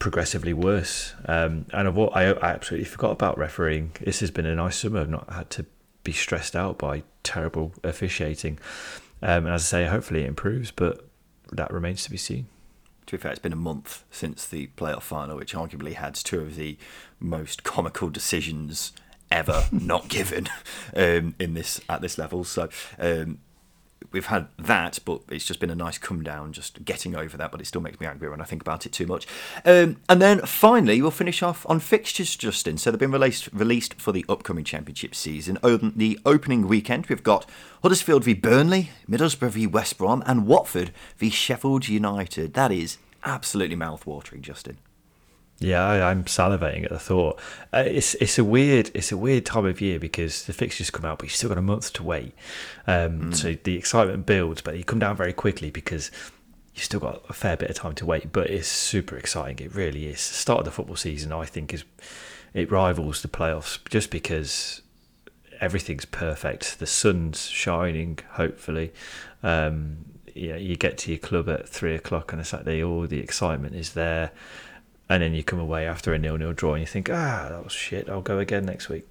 [0.00, 1.14] progressively worse.
[1.26, 3.92] Um, and of what I, I absolutely forgot about refereeing.
[4.00, 5.00] This has been a nice summer.
[5.00, 5.66] I've not had to
[6.04, 8.58] be stressed out by terrible officiating.
[9.22, 11.08] Um, and as I say, hopefully it improves, but
[11.52, 12.46] that remains to be seen.
[13.06, 16.40] To be fair, it's been a month since the playoff final, which arguably had two
[16.40, 16.76] of the
[17.18, 18.92] most comical decisions
[19.30, 20.48] ever not given
[20.94, 22.44] um, in this at this level.
[22.44, 22.68] So
[22.98, 23.38] um,
[24.12, 27.50] we've had that, but it's just been a nice come down, just getting over that.
[27.50, 29.26] But it still makes me angry when I think about it too much.
[29.64, 32.78] Um, and then finally, we'll finish off on fixtures, Justin.
[32.78, 35.58] So they've been released released for the upcoming Championship season.
[35.62, 37.48] the opening weekend, we've got
[37.82, 42.54] Huddersfield v Burnley, Middlesbrough v West Brom, and Watford v Sheffield United.
[42.54, 44.78] That is absolutely mouth-watering, Justin.
[45.60, 47.40] Yeah, I, am salivating at the thought.
[47.72, 51.04] Uh, it's it's a weird it's a weird time of year because the fixtures come
[51.04, 52.32] out, but you've still got a month to wait.
[52.86, 53.34] Um, mm.
[53.34, 56.12] So the excitement builds, but you come down very quickly because
[56.74, 58.30] you've still got a fair bit of time to wait.
[58.30, 59.58] But it's super exciting.
[59.66, 60.16] It really is.
[60.28, 61.84] The start of the football season, I think, is
[62.54, 64.82] it rivals the playoffs just because
[65.60, 66.78] everything's perfect.
[66.78, 68.92] The sun's shining, hopefully.
[69.42, 70.04] Um,
[70.36, 72.80] yeah, you get to your club at three o'clock on a Saturday.
[72.80, 74.30] All the excitement is there
[75.08, 77.72] and then you come away after a nil-nil draw and you think, ah, that was
[77.72, 78.08] shit.
[78.08, 79.08] I'll go again next week.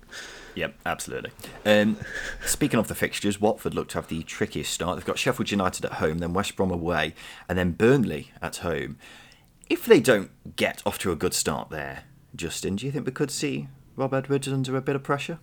[0.55, 1.31] Yep, absolutely.
[1.65, 1.97] Um,
[2.45, 4.97] speaking of the fixtures, Watford look to have the trickiest start.
[4.97, 7.13] They've got Sheffield United at home, then West Brom away,
[7.47, 8.97] and then Burnley at home.
[9.69, 12.03] If they don't get off to a good start there,
[12.35, 15.39] Justin, do you think we could see Rob Edwards under a bit of pressure?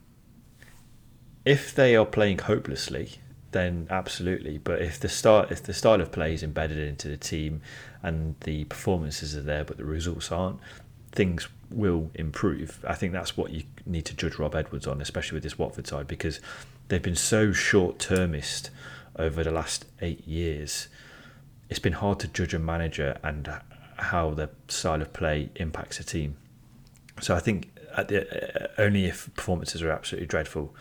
[1.45, 3.19] If they are playing hopelessly,
[3.55, 4.59] then absolutely.
[4.59, 7.63] But if the start, if the style of play is embedded into the team,
[8.03, 10.59] and the performances are there, but the results aren't,
[11.13, 12.85] things will improve.
[12.87, 15.87] I think that's what you need to judge Rob Edwards on, especially with this Watford
[15.87, 16.41] side, because
[16.89, 18.71] they've been so short termist
[19.17, 20.89] over the last eight years.
[21.71, 23.49] It's been hard to judge a manager and
[23.97, 26.37] how the style of play impacts a team.
[27.21, 30.75] So I think the, only if performances are absolutely dreadful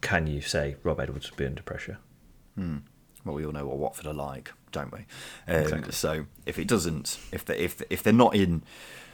[0.00, 1.98] can you say Rob Edwards will be under pressure.
[2.54, 2.78] Hmm.
[3.24, 5.00] well, we all know what Watford are like, don't we?
[5.46, 5.92] Um, Exactly.
[5.92, 8.62] So if it doesn't, if they if if they're not in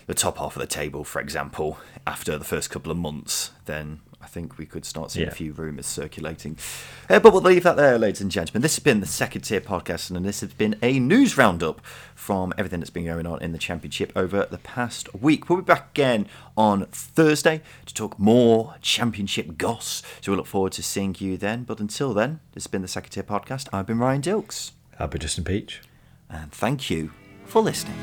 [0.07, 4.01] the top half of the table, for example, after the first couple of months, then
[4.23, 6.57] I think we could start seeing a few rumours circulating.
[7.11, 8.63] Uh, but we'll leave that there, ladies and gentlemen.
[8.63, 11.81] This has been the second tier podcast, and this has been a news roundup
[12.15, 15.49] from everything that's been going on in the championship over the past week.
[15.49, 20.03] We'll be back again on Thursday to talk more championship goss.
[20.21, 21.65] So we look forward to seeing you then.
[21.65, 23.69] But until then, this has been the second tier podcast.
[23.73, 25.81] I've been Ryan Dilks, I've been Justin Peach.
[26.31, 27.11] and thank you
[27.45, 27.99] for listening.